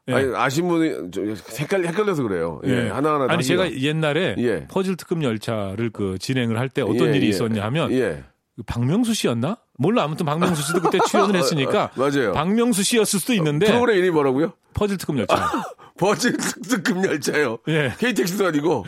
[0.09, 0.13] 예.
[0.13, 2.61] 아니, 아신 분이 좀 헷갈려, 헷갈려서 그래요.
[2.65, 2.85] 예.
[2.85, 2.89] 예.
[2.89, 4.65] 하나하나 아니 다시가- 제가 옛날에 예.
[4.69, 7.29] 퍼즐 특급 열차를 그 진행을 할 때 어떤 예, 일이 예.
[7.29, 8.23] 있었냐 하면 예.
[8.55, 9.57] 그 박명수 씨였나?
[9.77, 12.31] 몰라 아무튼 박명수 씨도 그때 출연을 했으니까 맞아요.
[12.33, 14.53] 박명수 씨였을 수도 있는데 프로그램 이름이 뭐라고요?
[14.73, 15.35] 퍼즐 특급 열차.
[15.97, 17.57] 버즈 특급 열차요.
[17.67, 17.93] 예.
[17.97, 18.85] KTX도 아니고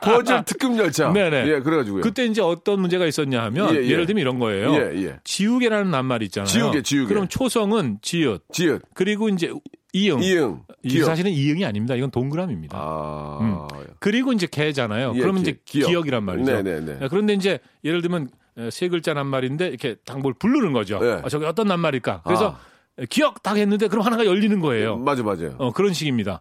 [0.00, 1.12] 버즈 특급 열차.
[1.12, 1.46] 네네.
[1.48, 2.02] 예, 그래가지고요.
[2.02, 3.88] 그때 이제 어떤 문제가 있었냐 하면 예, 예.
[3.90, 4.74] 예를 들면 이런 거예요.
[4.74, 5.16] 예, 예.
[5.24, 6.46] 지우개라는 낱말이 있잖아요.
[6.46, 7.08] 지우개, 지우개.
[7.12, 8.42] 그럼 초성은 지읒.
[8.52, 9.52] 지읒, 그리고 이제
[9.92, 10.22] 이응.
[10.22, 11.00] 이응, 이.
[11.00, 11.94] 사실은 이응이 아닙니다.
[11.94, 12.76] 이건 동그라미입니다.
[12.78, 15.12] 아, 그리고 이제 개잖아요.
[15.16, 15.88] 예, 그러면 기- 이제 기억.
[15.88, 16.52] 기억이란 말이죠.
[16.62, 16.98] 네네네.
[17.02, 21.00] 예, 그런데 이제 예를 들면 에, 세 글자 낱말인데 이렇게 딱뭘 부르는 거죠.
[21.02, 21.20] 예.
[21.24, 22.22] 아, 저게 어떤 낱말일까?
[22.24, 22.58] 그래서 아.
[22.98, 24.96] 에, 기억 딱 했는데 그럼 하나가 열리는 거예요.
[24.98, 25.54] 맞아, 맞아요.
[25.58, 26.40] 어, 그런 식입니다.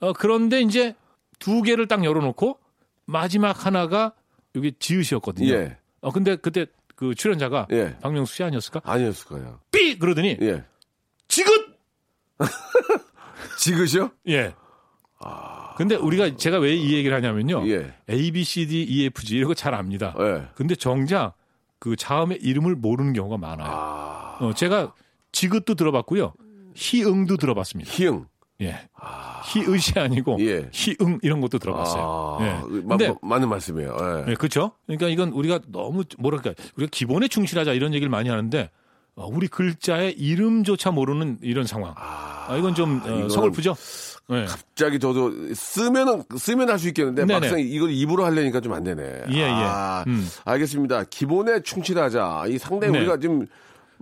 [0.00, 0.94] 어, 그런데 이제
[1.38, 2.58] 두 개를 딱 열어놓고
[3.06, 4.12] 마지막 하나가
[4.54, 5.48] 여기 지읒이었거든요.
[5.52, 5.76] 예.
[6.00, 7.96] 어, 근데 그때 그 출연자가 예.
[8.00, 8.80] 박명수 씨 아니었을까?
[8.84, 9.60] 아니었을 거예요.
[9.70, 9.98] 삐!
[9.98, 10.64] 그러더니 예.
[11.28, 11.76] 지긋!
[13.58, 14.10] 지그시요?
[14.28, 14.54] 예.
[15.76, 17.62] 근데 우리가 제가 왜 이 얘기를 하냐면요.
[17.62, 17.66] 아.
[17.66, 17.94] 예.
[18.10, 20.14] A, B, C, D, E, F, G 이런 거 잘 압니다.
[20.18, 20.48] 예.
[20.54, 21.34] 근데 정작
[21.78, 23.68] 그 자음의 이름을 모르는 경우가 많아요.
[23.70, 24.92] 아, 어, 제가
[25.32, 26.34] 지긋도 들어봤고요.
[26.74, 27.90] 희응도 들어봤습니다.
[27.90, 28.26] 희응.
[28.60, 28.76] 예.
[29.44, 30.68] 희의시 아니고 예.
[30.72, 32.36] 희응 이런 것도 들어봤어요.
[32.40, 32.80] 아, 예.
[32.82, 33.96] 마, 근데 마- 맞는 말씀이에요.
[34.26, 34.30] 예.
[34.30, 34.72] 예, 그렇죠.
[34.86, 38.70] 그러니까 이건 우리가 너무 뭐랄까 우리가 기본에 충실하자 이런 얘기를 많이 하는데
[39.16, 41.92] 어, 우리 글자의 이름조차 모르는 이런 상황.
[41.96, 43.74] 아, 이건 좀 어, 서글프죠.
[44.30, 44.44] 예.
[44.46, 47.40] 갑자기 저도 쓰면은 쓰면 할 수 있겠는데 네네.
[47.40, 49.24] 막상 이걸 입으로 하려니까 좀 안 되네.
[49.32, 49.44] 예, 예.
[49.50, 50.26] 아, 음.
[50.44, 51.04] 알겠습니다.
[51.10, 52.44] 기본에 충실하자.
[52.48, 52.98] 이 상당히 네.
[53.00, 53.46] 우리가 지금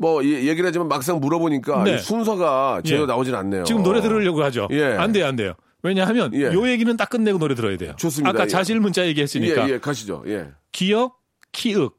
[0.01, 1.95] 뭐 예- 얘기를 하지만 막상 물어보니까 네.
[1.95, 3.07] 이 순서가 제대로 예.
[3.07, 3.65] 나오진 않네요.
[3.65, 4.67] 지금 노래 들으려고 하죠.
[4.71, 4.85] 예.
[4.85, 5.53] 안 돼요, 안 돼요.
[5.83, 6.45] 왜냐하면 예.
[6.47, 7.93] 요 얘기는 딱 끝내고 노래 들어야 돼요.
[7.97, 8.31] 좋습니다.
[8.31, 8.49] 아까 예.
[8.49, 10.25] 자실 문자 얘기했으니까 예, 예, 가시죠.
[10.27, 10.49] 예.
[10.73, 11.21] 기억,
[11.53, 11.91] 키읔,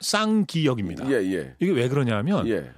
[0.00, 1.08] 쌍기역입니다.
[1.10, 1.54] 예, 예.
[1.60, 2.70] 이게 왜 그러냐면 예.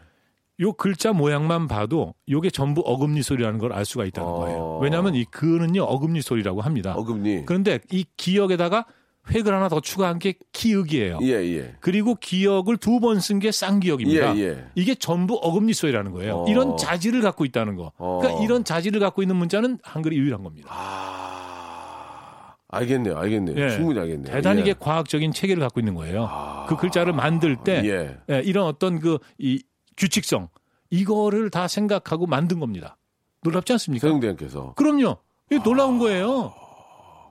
[0.60, 4.32] 요 글자 모양만 봐도 요게 전부 어금니 소리라는 걸 알 수가 있다는 어.
[4.34, 4.78] 거예요.
[4.82, 6.94] 왜냐하면 이 그는요 어금니 소리라고 합니다.
[6.96, 7.44] 어금니.
[7.46, 8.86] 그런데 이 기역에다가
[9.30, 11.18] 획을 하나 더 추가한 게 기역이에요.
[11.22, 11.74] 예, 예.
[11.80, 14.36] 그리고 기역을 두 번 쓴 게 쌍기역입니다.
[14.36, 14.64] 예, 예.
[14.74, 16.38] 이게 전부 어금니 소리라는 거예요.
[16.38, 16.48] 어.
[16.48, 17.92] 이런 자질을 갖고 있다는 거.
[17.98, 18.18] 어.
[18.20, 20.68] 그러니까 이런 자질을 갖고 있는 문자는 한글이 유일한 겁니다.
[20.72, 23.56] 아, 알겠네요, 알겠네요.
[23.64, 23.70] 예.
[23.70, 24.34] 충분히 알겠네요.
[24.34, 24.72] 대단히 예.
[24.72, 26.28] 과학적인 체계를 갖고 있는 거예요.
[26.68, 29.62] 그 글자를 만들 때 이런 어떤 그 이
[29.96, 30.48] 규칙성
[30.90, 32.96] 이거를 다 생각하고 만든 겁니다.
[33.42, 34.06] 놀랍지 않습니까?
[34.06, 34.74] 세종대왕께서.
[34.74, 35.16] 그럼요.
[35.50, 36.54] 이게 놀라운 거예요.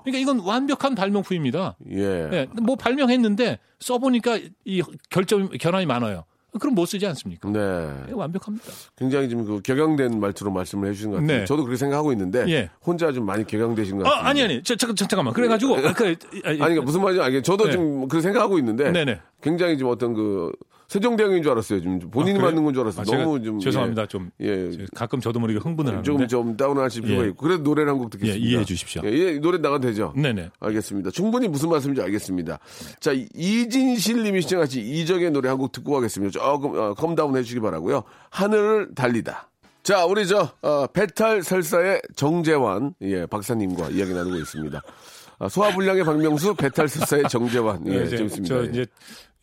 [0.03, 1.75] 그러니까 이건 완벽한 발명품입니다.
[1.91, 2.29] 예.
[2.31, 6.25] 예, 뭐 발명했는데 써보니까 이 결점 결함이 많아요.
[6.59, 7.49] 그럼 못 쓰지 않습니까?
[7.49, 7.59] 네.
[8.09, 8.65] 예, 완벽합니다.
[8.97, 11.39] 굉장히 좀그 격양된 말투로 말씀을 해주신 것 같아요.
[11.39, 11.45] 네.
[11.45, 12.69] 저도 그렇게 생각하고 있는데 예.
[12.85, 14.21] 혼자 좀 많이 격양되신 것 같아요.
[14.21, 14.61] 아, 아니 아니.
[14.61, 15.33] 저, 저, 저, 잠깐만.
[15.33, 17.43] 그래가지고 아, 그, 아니 그러니까 무슨 말인지 알겠.
[17.45, 17.71] 저도 네.
[17.71, 19.21] 좀 그렇게 생각하고 있는데 네네.
[19.41, 20.51] 굉장히 좀 어떤 그
[20.91, 21.79] 세종대왕인 줄 알았어요.
[21.79, 22.41] 지금 본인이 아?
[22.41, 23.05] 맞는 건줄 알았어요.
[23.07, 24.07] 아, 너무 좀 죄송합니다.
[24.07, 24.47] 좀 예.
[24.47, 24.85] 예.
[24.93, 26.05] 가끔 저도 모르게 흥분을 하는데.
[26.05, 27.29] 조금 좀 다운하실 필요가 예.
[27.29, 28.35] 있고 그래도 노래를 한 곡 듣겠습니다.
[28.45, 29.01] 예, 이해해 주십시오.
[29.05, 30.11] 예, 예, 노래 나가도 되죠?
[30.17, 30.49] 네네.
[30.59, 31.11] 알겠습니다.
[31.11, 32.59] 충분히 무슨 말씀인지 알겠습니다.
[32.99, 36.31] 자, 이진실 님이 신청하신 이적의 노래 한 곡 듣고 가겠습니다.
[36.37, 38.03] 조금 어, calm down 해주시기 바라고요.
[38.29, 39.47] 하늘을 달리다.
[39.83, 44.81] 자, 우리 저 어, 배탈 설사의 정재환 예, 박사님과 이야기 나누고 있습니다.
[45.39, 47.83] 아, 소화불량의 박명수, 배탈 설사의 정재환.
[47.87, 48.55] 예, 네, 재밌습니다.
[48.55, 48.69] 저 예.
[48.69, 48.85] 이제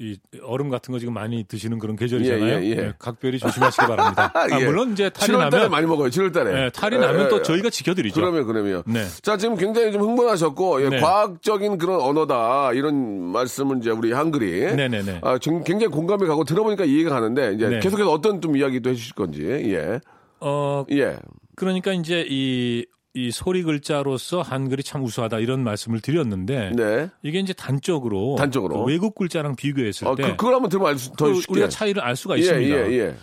[0.00, 2.44] 이 얼음 같은 거 지금 많이 드시는 그런 계절이잖아요.
[2.44, 2.74] 예, 예, 예.
[2.74, 4.30] 네, 각별히 조심하시기 바랍니다.
[4.34, 4.64] 아, 예.
[4.64, 6.08] 물론 이제 탈이 7월 달에 나면 많이 먹어요.
[6.08, 6.52] 7월 달에.
[6.52, 8.14] 네, 탈이 나면 또 저희가 지켜드리죠.
[8.14, 8.82] 그러면 그러면.
[8.86, 9.04] 네.
[9.22, 11.00] 자 지금 굉장히 좀 흥분하셨고 예, 네.
[11.00, 15.20] 과학적인 그런 언어다 이런 말씀을 이제 우리 한글이 네네네.
[15.22, 17.80] 아, 지금 굉장히 공감이 가고 들어보니까 이해가 가는데 이제 네.
[17.80, 20.00] 계속해서 어떤 좀 이야기도 해주실 건지 예
[20.40, 21.16] 어 예.
[21.56, 22.86] 그러니까 이제 이,
[23.18, 27.08] 이 소리 글자로서 한글이 참 우수하다 이런 말씀을 드렸는데 네.
[27.22, 28.84] 이게 이제 단적으로, 단적으로.
[28.84, 31.52] 그 외국 글자랑 비교했을 어, 때 그, 그걸 한번 들으면 더그 쉽게.
[31.52, 32.90] 우리가 차이를 알 수가 예, 있습니다.
[32.90, 33.14] 예, 예.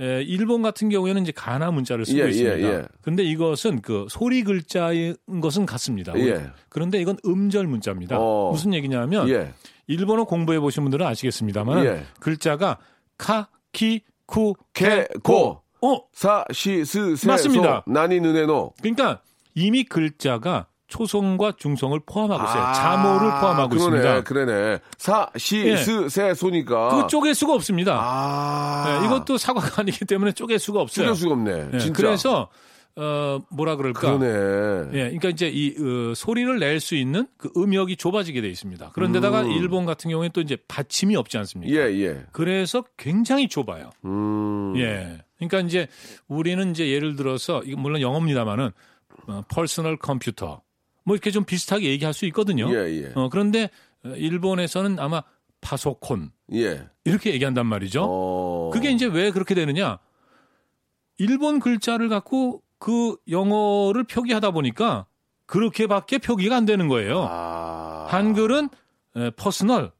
[0.00, 2.58] 에, 일본 같은 경우에는 이제 가나 문자를 쓰고 예, 예, 있습니다.
[2.60, 2.84] 예.
[3.02, 6.16] 근데 이것은 그 소리 글자인 것은 같습니다.
[6.16, 6.46] 예.
[6.68, 8.18] 그런데 이건 음절 문자입니다.
[8.20, 8.52] 어.
[8.52, 9.52] 무슨 얘기냐면 예.
[9.88, 12.02] 일본어 공부해 보신 분들은 아시겠습니다만 예.
[12.20, 12.78] 글자가
[13.18, 15.60] か, き, く, け, け, こ.
[15.82, 17.84] 어, さ, し, す, せ, 맞습니다.
[17.86, 18.74] そ, なに, ぬねの.
[18.82, 19.22] 그러니까
[19.54, 22.72] 이미 글자가 초성과 중성을 포함하고 있어요.
[22.74, 24.22] 자모를 포함하고 아, 그러네, 있습니다.
[24.24, 24.78] 그러네.
[24.98, 25.76] さ, し, 예.
[25.76, 26.88] す, せ, そ니까.
[27.02, 27.96] 그 쪼갤 수가 없습니다.
[28.00, 28.98] 아.
[29.00, 31.04] 네, 이것도 사과가 아니기 때문에 쪼갤 수가 없어요.
[31.06, 31.68] 줄여 수가 없네.
[31.70, 31.92] 네, 진짜.
[32.02, 32.48] 그래서
[32.96, 34.00] 어 뭐라 그럴까?
[34.00, 34.88] 그러네.
[34.94, 38.90] 예, 그러니까 이제 이 어, 소리를 낼 수 있는 그 음역이 좁아지게 돼 있습니다.
[38.92, 39.50] 그런데다가 음.
[39.52, 41.72] 일본 같은 경우에 또 이제 받침이 없지 않습니까?
[41.72, 42.24] 예, 예.
[42.32, 43.90] 그래서 굉장히 좁아요.
[44.04, 44.74] 음.
[44.76, 45.18] 예.
[45.38, 45.86] 그러니까 이제
[46.26, 48.70] 우리는 이제 예를 들어서 물론 영어입니다만은 어,
[49.48, 50.62] 퍼스널 컴퓨터
[51.04, 52.70] 뭐 이렇게 좀 비슷하게 얘기할 수 있거든요.
[52.72, 53.12] 예, 예.
[53.14, 53.70] 어, 그런데
[54.04, 55.22] 어, 일본에서는 아마
[55.60, 56.88] パソコン 예.
[57.04, 58.06] 이렇게 얘기한단 말이죠.
[58.08, 58.70] 어.
[58.72, 59.98] 그게 이제 왜 그렇게 되느냐?
[61.18, 65.06] 일본 글자를 갖고 그 영어를 표기하다 보니까
[65.46, 67.26] 그렇게밖에 표기가 안 되는 거예요.
[67.28, 68.06] 아.
[68.08, 68.68] 한글은
[69.16, 69.92] 에, 퍼스널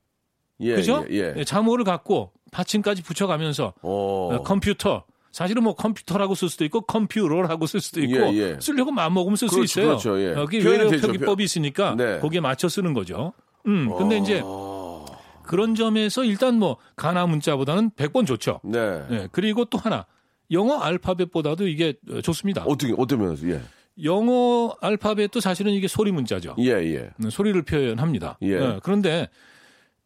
[0.60, 1.04] 예, 그죠?
[1.10, 1.34] 예.
[1.36, 1.44] 예.
[1.44, 4.28] 자모를 갖고 받침까지 붙여가면서 어.
[4.32, 8.56] 어, 컴퓨터 사실은 뭐 컴퓨터라고 쓸 수도 있고 컴퓨터라고 쓸 수도 있고 예, 예.
[8.60, 9.86] 쓰려고 마음 먹으면 쓸수 그렇죠, 있어요.
[9.86, 10.58] 그렇죠, 예.
[10.68, 12.18] 외래어 되죠, 표기법이 있으니까 네.
[12.18, 13.32] 거기에 맞춰 쓰는 거죠.
[13.66, 15.04] 음, 근데 이제 어.
[15.42, 18.60] 그런 점에서 일단 뭐 가나 문자보다는 100번 좋죠.
[18.64, 19.02] 네.
[19.08, 20.06] 네, 그리고 또 하나
[20.50, 22.64] 영어 알파벳보다도 이게 어, 좋습니다.
[22.66, 23.60] 어떻게 어떤 면에서 예.
[24.02, 26.56] 영어 알파벳도 사실은 이게 소리 문자죠.
[26.58, 27.10] 예, 예.
[27.22, 28.38] 음, 소리를 표현합니다.
[28.42, 28.58] 예.
[28.58, 29.28] 네, 그런데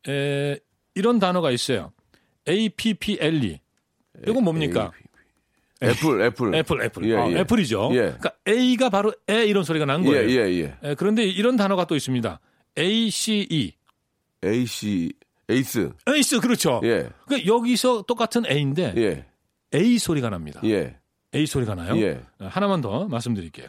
[0.08, 0.58] 에,
[0.94, 1.92] 이런 단어가 있어요.
[2.48, 3.60] A P P L E.
[4.26, 4.92] 이건 뭡니까?
[5.82, 6.54] apple, apple.
[6.54, 7.04] apple, apple.
[7.08, 7.38] 예, 어, 예.
[7.40, 7.90] apple이죠.
[7.92, 7.96] 예.
[7.98, 10.30] 그러니까 A가 바로 에 이런 소리가 난 예, 거예요.
[10.30, 10.78] 예, 예.
[10.82, 12.40] 에, 그런데 이런 단어가 또 있습니다.
[12.78, 13.72] A C E.
[14.44, 15.12] AC
[15.48, 15.92] ace.
[16.08, 16.80] ace 그렇죠.
[16.84, 17.10] 예.
[17.26, 19.26] 그러니까 여기서 똑같은 A인데 예.
[19.74, 20.60] A 소리가 납니다.
[20.64, 20.96] 예.
[21.34, 21.96] A 소리가 나요.
[22.00, 22.20] 예.
[22.38, 23.68] 어, 하나만 더 말씀드릴게요.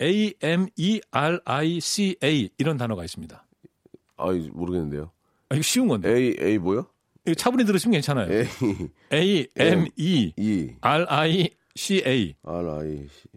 [0.00, 3.44] A M E R I C A 이런 단어가 있습니다.
[4.16, 5.10] 아, 모르겠는데요.
[5.48, 6.10] 아, 이거 쉬운 건데.
[6.10, 6.86] A A 뭐요?
[7.36, 8.28] 차분히 들으시면 괜찮아요.
[8.32, 8.46] A
[9.12, 12.34] A M E E R I C A.
[12.44, 13.28] R I C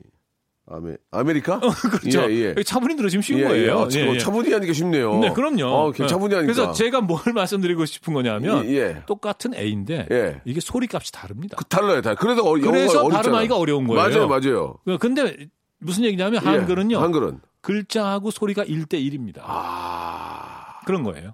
[0.67, 1.59] 아메 아메리카?
[1.59, 2.31] 그렇죠.
[2.31, 2.63] 예, 예.
[2.63, 3.47] 차분히 들으시면 쉬운 예, 예.
[3.47, 3.79] 거예요.
[3.81, 4.17] 아, 참, 예, 예.
[4.17, 5.19] 차분히 하니까 쉽네요.
[5.19, 5.65] 네, 그럼요.
[5.65, 6.51] 어, 그냥 차분히 하니까.
[6.51, 8.65] 그래서 제가 뭘 말씀드리고 싶은 거냐면.
[9.05, 10.41] 똑같은 A인데 예.
[10.45, 11.55] 이게 소리 값이 다릅니다.
[11.57, 12.15] 그 달라요, 다.
[12.15, 13.07] 그래서 어, 그래서.
[13.07, 14.01] 발음하기가 어려운 거예요.
[14.01, 14.77] 맞아요, 맞아요.
[14.99, 16.97] 근데 무슨 얘기냐면 예, 한글은요.
[16.97, 19.41] 한글은 글자하고 소리가 1대 1입니다.
[19.43, 20.79] 아.
[20.85, 21.33] 그런 거예요.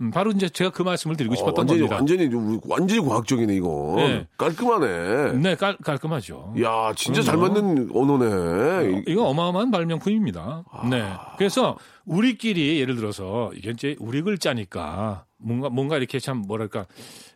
[0.00, 1.96] 음, 바로 이제 제가 그 말씀을 드리고 어, 싶었던 완전히 겁니다.
[1.96, 3.94] 완전히 완전히 과학적이네 이거.
[3.96, 4.26] 네.
[4.36, 5.32] 깔끔하네.
[5.34, 6.54] 네, 깔, 깔끔하죠.
[6.62, 7.54] 야, 진짜 그럼요.
[7.54, 9.04] 잘 맞는 언어네.
[9.06, 10.64] 이거 어마어마한 발명품입니다.
[10.70, 10.88] 아.
[10.88, 11.04] 네.
[11.38, 16.86] 그래서 우리끼리 예를 들어서 이게 이제 우리 글자니까 뭔가 뭔가 이렇게 참 뭐랄까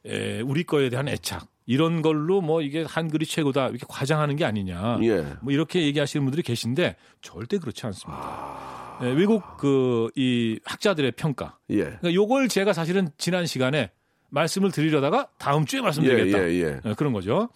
[0.04, 4.98] 에, 우리 거에 대한 애착 이런 걸로 뭐 이게 한글이 최고다 이렇게 과장하는 게 아니냐.
[5.02, 5.26] 예.
[5.42, 8.87] 뭐 이렇게 얘기하시는 분들이 계신데 절대 그렇지 않습니다.
[9.02, 11.58] 예, 외국 그 이 학자들의 평가.
[11.70, 11.76] 예.
[11.84, 13.90] 그러니까 요걸 제가 사실은 지난 시간에
[14.30, 16.38] 말씀을 드리려다가 다음 주에 말씀드리겠다.
[16.38, 16.80] 예, 예, 예.
[16.84, 17.48] 예, 그런 거죠.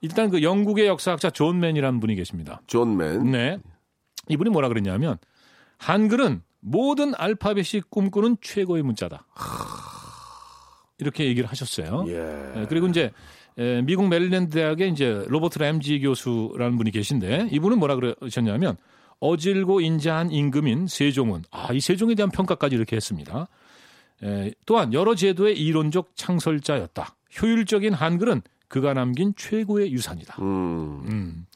[0.00, 2.60] 일단 그 영국의 역사학자 존 맨이라는 분이 계십니다.
[2.66, 3.30] 존 맨.
[3.30, 3.58] 네.
[4.28, 5.16] 이분이 뭐라 그랬냐면
[5.78, 9.26] 한글은 모든 알파벳이 꿈꾸는 최고의 문자다.
[10.98, 12.04] 이렇게 얘기를 하셨어요.
[12.08, 12.60] 예.
[12.62, 13.12] 예, 그리고 이제
[13.58, 18.76] 에, 미국 메릴랜드 대학의 이제 로버트 램지 교수라는 분이 계신데 이분은 뭐라 그러셨냐면
[19.22, 23.46] 어질고 인자한 임금인 세종은 아 이 세종에 대한 평가까지 이렇게 했습니다.
[24.22, 27.16] 에, 또한 여러 제도의 이론적 창설자였다.
[27.40, 30.36] 효율적인 한글은 그가 남긴 최고의 유산이다.
[30.42, 31.02] 음.
[31.08, 31.46] 음.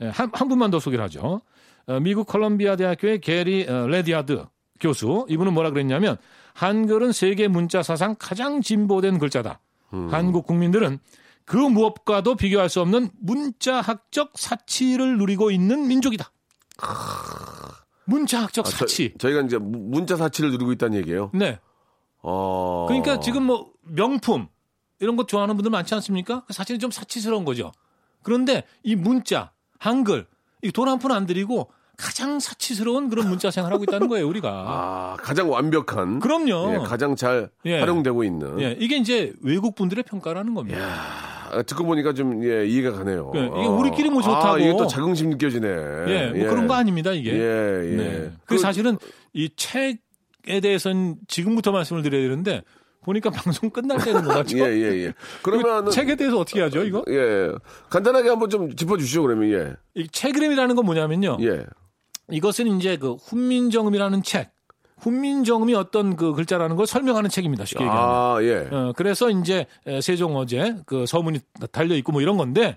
[0.00, 1.42] 에, 한, 한 분만 더 소개를 하죠.
[1.86, 4.44] 어, 미국 컬럼비아 대학교의 게리 어, 레디아드
[4.80, 6.16] 교수 이분은 뭐라 그랬냐면
[6.54, 9.60] 한글은 세계 문자 사상 가장 진보된 글자다.
[10.10, 11.00] 한국 국민들은
[11.44, 16.30] 그 무엇과도 비교할 수 없는 문자학적 사치를 누리고 있는 민족이다.
[18.04, 19.14] 문자학적 아, 저, 사치.
[19.18, 21.30] 저 희가 이제 문- 문자 사치를 누리고 있다는 얘기예요.
[21.34, 21.58] 네.
[22.22, 22.86] 어.
[22.88, 24.48] 그러니까 지금 뭐 명품
[24.98, 26.44] 이런 거 좋아하는 분들 많지 않습니까?
[26.46, 27.72] 그 사실은 좀 사치스러운 거죠.
[28.22, 30.26] 그런데 이 문자, 한글,
[30.62, 34.48] 이 돈 한 푼 안 들이고 가장 사치스러운 그런 문자 생활하고 있다는 거예요, 우리가.
[34.66, 36.18] 아, 가장 완벽한.
[36.20, 36.72] 그럼요.
[36.74, 37.78] 예, 가장 잘 예.
[37.78, 38.60] 활용되고 있는.
[38.60, 40.78] 예, 이게 이제 외국 분들의 평가라는 겁니다.
[41.50, 43.32] 아, 듣고 보니까 좀 예, 이해가 가네요.
[43.34, 44.46] 예, 이게 우리끼리 뭐 좋다고.
[44.46, 45.68] 아, 이게 또 자긍심 느껴지네.
[46.08, 47.32] 예, 뭐 그런 거 아닙니다, 이게.
[47.32, 47.96] 예, 예.
[47.96, 48.32] 네.
[48.44, 48.98] 그 사실은
[49.32, 52.62] 이 책에 대해서는 지금부터 말씀을 드려야 되는데
[53.02, 54.58] 보니까 방송 끝날 때는 것 같죠.
[54.58, 55.12] 예, 예, 예.
[55.42, 57.02] 그러면은 책에 대해서 어떻게 하죠, 이거?
[57.08, 57.50] 예.
[57.88, 59.50] 간단하게 한번 좀 짚어 주시죠, 그러면.
[59.52, 59.74] 예.
[59.94, 61.38] 이 책이름이라는 건 뭐냐면요.
[61.42, 61.64] 예.
[62.30, 64.50] 이것은 이제 그 훈민정음이라는 책.
[65.00, 67.64] 훈민정음이 어떤 그 글자라는 걸 설명하는 책입니다.
[67.64, 68.04] 쉽게 얘기하면.
[68.04, 68.68] 아, 예.
[68.70, 71.40] 어, 그래서 이제 에, 세종 어제 그 서문이
[71.72, 72.76] 달려 있고 뭐 이런 건데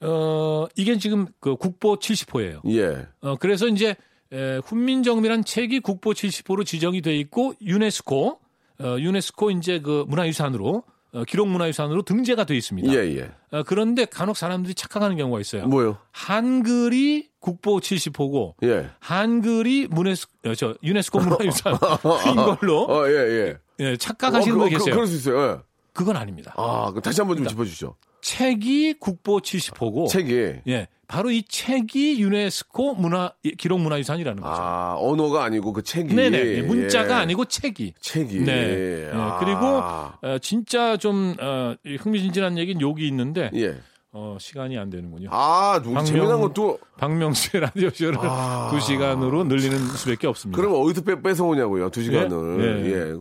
[0.00, 2.60] 어, 이게 지금 그 국보 70호예요.
[2.70, 3.06] 예.
[3.20, 3.96] 어, 그래서 이제
[4.32, 8.38] 에, 훈민정음이란 책이 국보 70호로 지정이 돼 있고 유네스코
[8.80, 10.82] 어, 유네스코 이제 그 문화유산으로
[11.12, 12.92] 어, 기록문화유산으로 등재가 돼 있습니다.
[12.92, 13.30] 예, 예.
[13.56, 15.66] 어, 그런데 간혹 사람들이 착각하는 경우가 있어요.
[15.66, 15.98] 뭐요?
[16.12, 18.90] 한글이 국보 70호고 예.
[19.00, 21.78] 한글이 문에스, 어, 저 유네스코 문화유산인
[22.58, 23.56] 걸로 어, 예, 예.
[23.80, 24.92] 예, 착각하시는 어, 분이 그, 계세요.
[24.92, 25.52] 그, 그럴 수 있어요.
[25.52, 25.56] 예.
[25.92, 26.52] 그건 아닙니다.
[26.56, 27.96] 아, 다시 한번 좀 짚어 주시죠.
[28.26, 34.60] 책이 국보 70호고 책이 예, 바로 이 책이 유네스코 문화 기록 문화유산이라는 거죠.
[34.60, 37.22] 아, 언어가 아니고 그 책이 네네 예, 문자가 예.
[37.22, 37.94] 아니고 책이.
[38.00, 38.52] 책이 네.
[38.52, 39.38] 예, 아.
[39.38, 43.76] 그리고 어, 진짜 좀 어, 이 흥미진진한 얘기는 여기 있는데 예.
[44.10, 45.28] 어, 시간이 안 되는군요.
[45.30, 48.70] 아, 누구 박명- 재미난 것도 박명수의 라디오 쇼를 아.
[48.72, 50.56] 두 시간으로 늘리는 수밖에 없습니다.
[50.60, 52.86] 그러면 어디서 빼, 뺏어 오냐고요, 두 시간을.
[52.86, 53.14] 예, 예.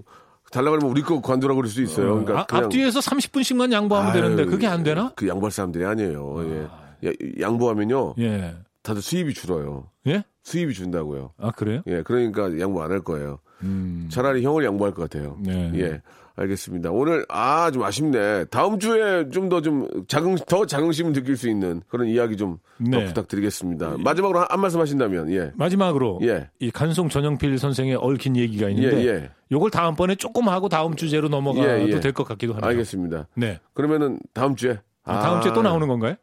[0.55, 2.07] 달라 그러면 우리 거 관두라고 그럴 수 있어요.
[2.13, 5.11] 그러니까 아, 그냥 앞뒤에서 30분씩만 양보하면 아유, 되는데 그게 안 되나?
[5.15, 6.69] 그 양보할 사람들이 아니에요.
[7.03, 7.09] 예.
[7.09, 8.15] 야, 양보하면요.
[8.19, 8.55] 예.
[8.81, 9.89] 다들 수입이 줄어요.
[10.07, 10.23] 예?
[10.43, 11.31] 수입이 준다고요.
[11.39, 11.81] 아, 그래요?
[11.87, 12.01] 예.
[12.03, 13.39] 그러니까 양보 안 할 거예요.
[13.63, 14.07] 음.
[14.11, 15.37] 차라리 형을 양보할 것 같아요.
[15.41, 15.71] 네.
[15.75, 16.01] 예.
[16.36, 16.91] 알겠습니다.
[16.91, 18.45] 오늘 아 좀 아쉽네.
[18.45, 23.06] 다음 주에 좀 더좀 자긍 더 자긍심을 느낄 수 있는 그런 이야기 좀더 네.
[23.06, 23.95] 부탁드리겠습니다.
[24.00, 25.52] 마지막으로 한, 한 말씀 하신다면 예.
[25.56, 26.50] 마지막으로 예.
[26.60, 29.30] 이 간송 전영필 선생의 얽힌 얘기가 있는데 예, 예.
[29.52, 32.00] 요걸 다음번에 조금 하고 다음 주제로 넘어가도 예, 예.
[32.00, 32.69] 될것 같기도 하네요.
[32.69, 33.28] 알겠습니다.
[33.36, 33.60] 네.
[33.74, 36.15] 그러면은 다음 주에 아, 다음 주에 또 나오는 건가요?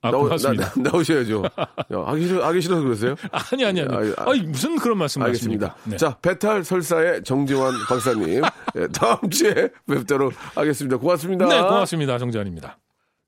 [0.00, 0.72] 아, 나오, 고맙습니다.
[0.76, 1.42] 나, 오셔야죠
[1.90, 3.16] 하기 싫어 하기 싫어서 그러세요?
[3.32, 3.92] 아니 아니 아니.
[3.92, 5.66] 아, 아, 아니, 무슨 그런 말씀 알겠습니다.
[5.66, 5.90] 하십니까?
[5.90, 5.96] 네.
[5.96, 8.42] 자, 배탈 설사의 정지환 박사님.
[8.76, 10.96] 예, 다음 주에 뵙도록 하겠습니다.
[10.98, 11.46] 고맙습니다.
[11.46, 12.16] 네, 고맙습니다.
[12.18, 12.78] 정재환입니다.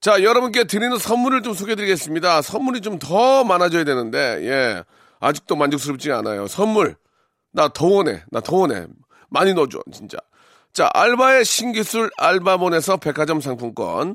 [0.01, 2.41] 자, 여러분께 드리는 선물을 좀 소개해 드리겠습니다.
[2.43, 4.85] 선물이 좀 더 많아져야 되는데, 예.
[5.21, 6.47] 아직도 만족스럽지 않아요.
[6.47, 6.97] 선물.
[7.53, 8.23] 나 더 원해.
[8.31, 8.87] 나 더 원해.
[9.29, 10.17] 많이 넣어줘, 진짜.
[10.73, 14.15] 자, 알바의 신기술 알바몬에서 백화점 상품권.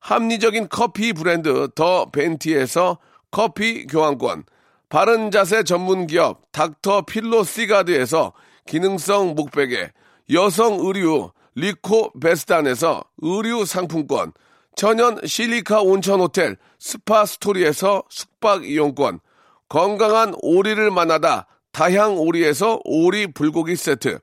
[0.00, 2.98] 합리적인 커피 브랜드 더 벤티에서
[3.30, 4.44] 커피 교환권,
[4.88, 8.32] 바른 자세 전문 기업 닥터 필로 시가드에서
[8.66, 9.90] 기능성 목베개,
[10.32, 14.32] 여성 의류 리코 베스단에서 의류 상품권,
[14.76, 19.20] 천연 실리카 온천 호텔 스파 스토리에서 숙박 이용권,
[19.68, 24.20] 건강한 오리를 만나다 다향 오리에서 오리 불고기 세트,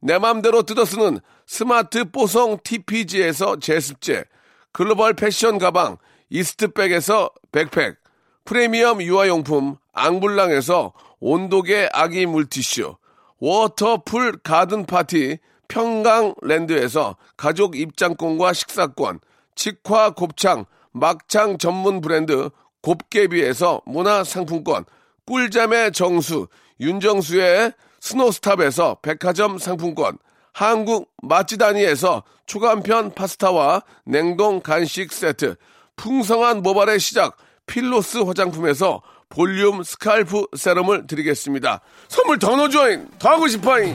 [0.00, 4.24] 내 맘대로 뜯어쓰는 스마트 뽀송 TPG에서 제습제,
[4.72, 5.96] 글로벌 패션 가방
[6.30, 7.96] 이스트백에서 백팩,
[8.44, 12.96] 프리미엄 유아용품 앙블랑에서 온도계 아기 물티슈,
[13.40, 15.38] 워터풀 가든 파티
[15.68, 19.20] 평강랜드에서 가족 입장권과 식사권,
[19.54, 22.50] 직화 곱창 막창 전문 브랜드
[22.82, 24.84] 곱개비에서 문화 상품권,
[25.26, 26.46] 꿀잠의 정수
[26.80, 30.16] 윤정수의 스노스탑에서 백화점 상품권,
[30.52, 35.56] 한국 맛지다니에서 초간 편 파스타와 냉동 간식 세트,
[35.96, 37.36] 풍성한 모발의 시작
[37.66, 41.82] 필로스 화장품에서 볼륨 scalp 세럼을 드리겠습니다.
[42.08, 43.06] 선물 더 넣어줘잉!
[43.18, 43.94] 더 하고 싶어잉!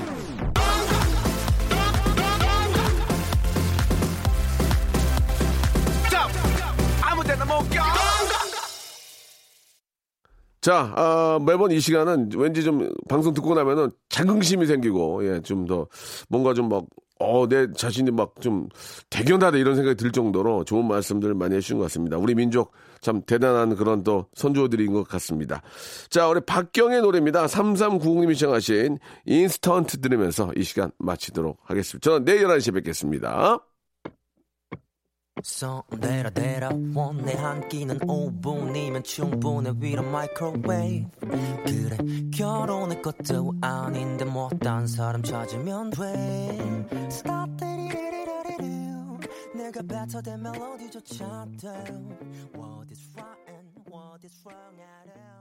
[10.62, 15.88] 자, 아, 매번 이 시간은 왠지 좀 방송 듣고 나면은 자긍심이 생기고, 예, 좀 더
[16.30, 16.86] 뭔가 좀 막,
[17.20, 18.68] 어, 내 자신이 막 좀
[19.10, 22.18] 대견하다 이런 생각이 들 정도로 좋은 말씀들 많이 해주신 것 같습니다.
[22.18, 25.62] 우리 민족 참 대단한 그런 또 선조들인 것 같습니다.
[26.10, 27.46] 자, 우리 박경의 노래입니다.
[27.46, 32.10] 3390님이 신청하신 인스턴트 들으면서 이 시간 마치도록 하겠습니다.
[32.10, 33.60] 저는 내일 11시에 뵙겠습니다.
[35.42, 39.74] 손대라 대라 원내 한 끼는 5분이면 충분해.
[39.80, 41.10] 위로 microwave
[41.66, 41.98] 그래
[42.32, 46.88] 결혼할 것도 아닌데 못한 사람 찾으면 돼.
[47.08, 47.54] Stop
[49.74, 51.68] 내가 뱉어댄 멜로디조차도
[52.54, 55.33] What is right and what is wrong at all